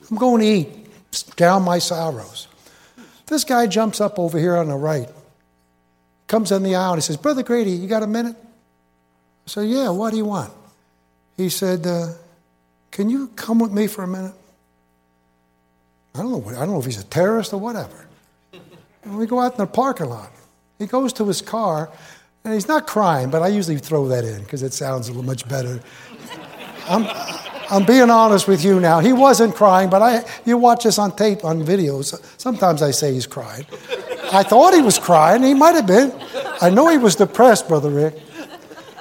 [0.09, 2.47] I'm going to eat, down my sorrows.
[3.27, 5.09] This guy jumps up over here on the right,
[6.27, 8.35] comes in the aisle, and he says, Brother Grady, you got a minute?
[8.35, 10.53] I said, Yeah, what do you want?
[11.37, 12.09] He said, uh,
[12.91, 14.35] can you come with me for a minute?
[16.15, 16.49] I don't know.
[16.49, 18.07] I don't know if he's a terrorist or whatever.
[19.03, 20.31] And we go out in the parking lot.
[20.77, 21.89] He goes to his car,
[22.43, 25.25] and he's not crying, but I usually throw that in because it sounds a little
[25.25, 25.81] much better.
[26.87, 27.03] I'm,
[27.73, 28.99] I'm being honest with you now.
[28.99, 32.13] He wasn't crying, but I, you watch this on tape, on videos.
[32.37, 33.65] Sometimes I say he's crying.
[34.31, 35.41] I thought he was crying.
[35.41, 36.13] He might have been.
[36.61, 38.15] I know he was depressed, Brother Rick.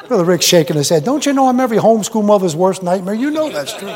[0.09, 1.05] Brother Rick shaking his head.
[1.05, 3.15] Don't you know I'm every homeschool mother's worst nightmare?
[3.15, 3.95] You know that's true.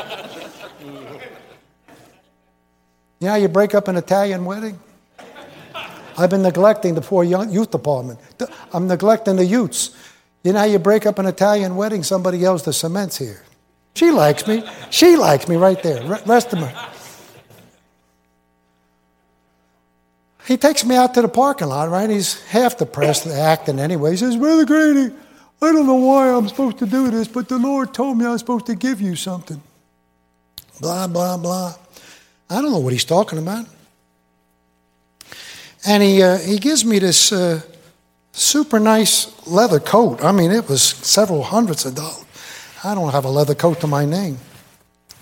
[3.18, 4.78] Know you break up an Italian wedding?
[6.18, 8.20] I've been neglecting the poor youth department.
[8.74, 9.96] I'm neglecting the youths.
[10.44, 12.02] You know you break up an Italian wedding?
[12.02, 13.42] Somebody else, the cement's here.
[13.96, 14.62] She likes me.
[14.90, 16.04] She likes me right there.
[16.26, 16.68] Rest of me.
[20.46, 22.10] He takes me out to the parking lot, right?
[22.10, 24.10] He's half depressed, acting anyway.
[24.10, 25.14] He says, Brother Grady,
[25.62, 28.32] I don't know why I'm supposed to do this, but the Lord told me I
[28.32, 29.62] was supposed to give you something.
[30.78, 31.74] Blah, blah, blah.
[32.50, 33.64] I don't know what he's talking about.
[35.86, 37.62] And he, uh, he gives me this uh,
[38.32, 40.22] super nice leather coat.
[40.22, 42.25] I mean, it was several hundreds of dollars.
[42.86, 44.38] I don't have a leather coat to my name.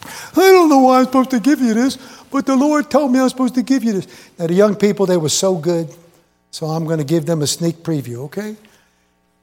[0.04, 1.96] I don't know why I'm supposed to give you this,
[2.30, 4.06] but the Lord told me I'm supposed to give you this.
[4.38, 5.88] Now, the young people, they were so good,
[6.50, 8.56] so I'm going to give them a sneak preview, okay?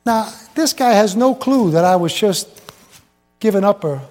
[0.06, 2.48] Now, this guy has no clue that I was just
[3.40, 4.02] giving up a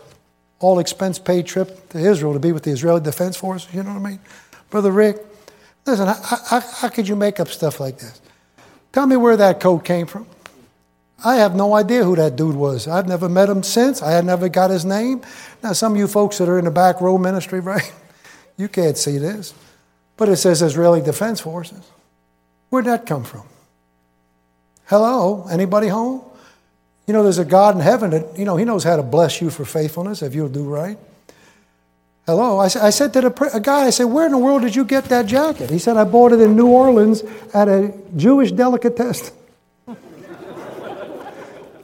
[0.59, 3.69] all expense paid trip to Israel to be with the Israeli Defense Force.
[3.73, 4.21] You know what I mean?
[4.71, 5.19] Brother Rick,
[5.87, 8.21] listen, how, how, how could you make up stuff like this?
[8.93, 10.27] Tell me where that coat came from.
[11.25, 12.89] I have no idea who that dude was.
[12.89, 14.03] I've never met him since.
[14.03, 15.23] I had never got his name.
[15.63, 17.93] Now, some of you folks that are in the back row ministry, right?
[18.57, 19.55] You can't see this.
[20.17, 21.91] But it says Israeli Defense Forces.
[22.69, 23.45] Where'd that come from?
[24.87, 25.47] Hello?
[25.51, 26.23] Anybody home?
[27.07, 29.41] You know, there's a God in heaven that, you know, He knows how to bless
[29.41, 30.99] you for faithfulness if you'll do right.
[32.27, 32.59] Hello?
[32.59, 34.85] I, I said to the, a guy, I said, where in the world did you
[34.85, 35.71] get that jacket?
[35.71, 37.23] He said, I bought it in New Orleans
[37.53, 39.35] at a Jewish delicatessen.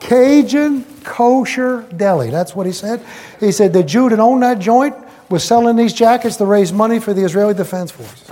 [0.07, 2.31] Cajun kosher deli.
[2.31, 3.05] That's what he said.
[3.41, 4.95] He said the Jew that owned that joint
[5.29, 8.31] was selling these jackets to raise money for the Israeli Defense Force.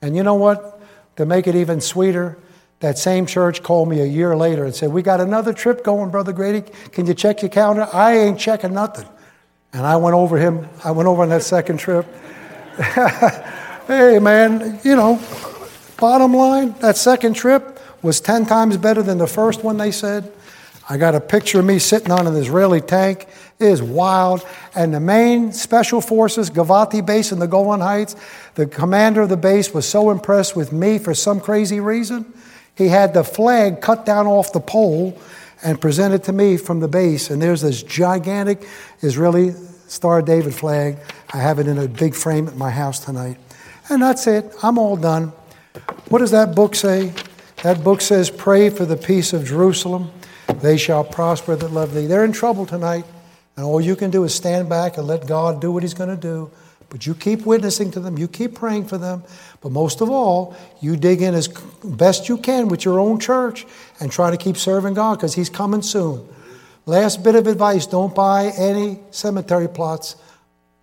[0.00, 0.80] And you know what?
[1.16, 2.38] To make it even sweeter,
[2.80, 6.10] that same church called me a year later and said, We got another trip going,
[6.10, 6.62] Brother Grady.
[6.92, 7.88] Can you check your calendar?
[7.92, 9.06] I ain't checking nothing.
[9.74, 12.06] And I went over him, I went over on that second trip.
[13.86, 15.20] hey, man, you know,
[15.98, 20.32] bottom line, that second trip was 10 times better than the first one, they said.
[20.88, 23.26] I got a picture of me sitting on an Israeli tank.
[23.58, 24.46] It is wild.
[24.74, 28.14] And the main special forces, Givati base in the Golan Heights,
[28.54, 32.32] the commander of the base was so impressed with me for some crazy reason.
[32.76, 35.18] He had the flag cut down off the pole
[35.64, 37.30] and presented to me from the base.
[37.30, 38.64] And there's this gigantic
[39.02, 39.54] Israeli
[39.88, 40.98] Star David flag.
[41.32, 43.38] I have it in a big frame at my house tonight.
[43.88, 44.52] And that's it.
[44.62, 45.32] I'm all done.
[46.08, 47.12] What does that book say?
[47.62, 50.10] That book says, Pray for the peace of Jerusalem.
[50.48, 52.06] They shall prosper that love thee.
[52.06, 53.04] They're in trouble tonight,
[53.56, 56.10] and all you can do is stand back and let God do what He's going
[56.10, 56.50] to do.
[56.88, 59.24] But you keep witnessing to them, you keep praying for them,
[59.60, 61.48] but most of all, you dig in as
[61.82, 63.66] best you can with your own church
[63.98, 66.26] and try to keep serving God because He's coming soon.
[66.86, 70.14] Last bit of advice don't buy any cemetery plots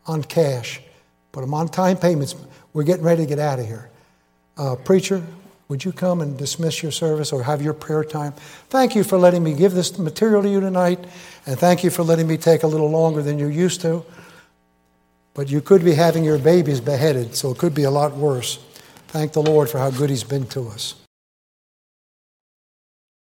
[0.06, 0.82] on cash,
[1.32, 2.36] put them on time payments.
[2.74, 3.90] We're getting ready to get out of here.
[4.58, 5.24] Uh, preacher,
[5.74, 8.32] would you come and dismiss your service or have your prayer time?
[8.70, 11.04] Thank you for letting me give this material to you tonight,
[11.48, 14.06] and thank you for letting me take a little longer than you're used to.
[15.34, 18.60] But you could be having your babies beheaded, so it could be a lot worse.
[19.08, 21.03] Thank the Lord for how good He's been to us.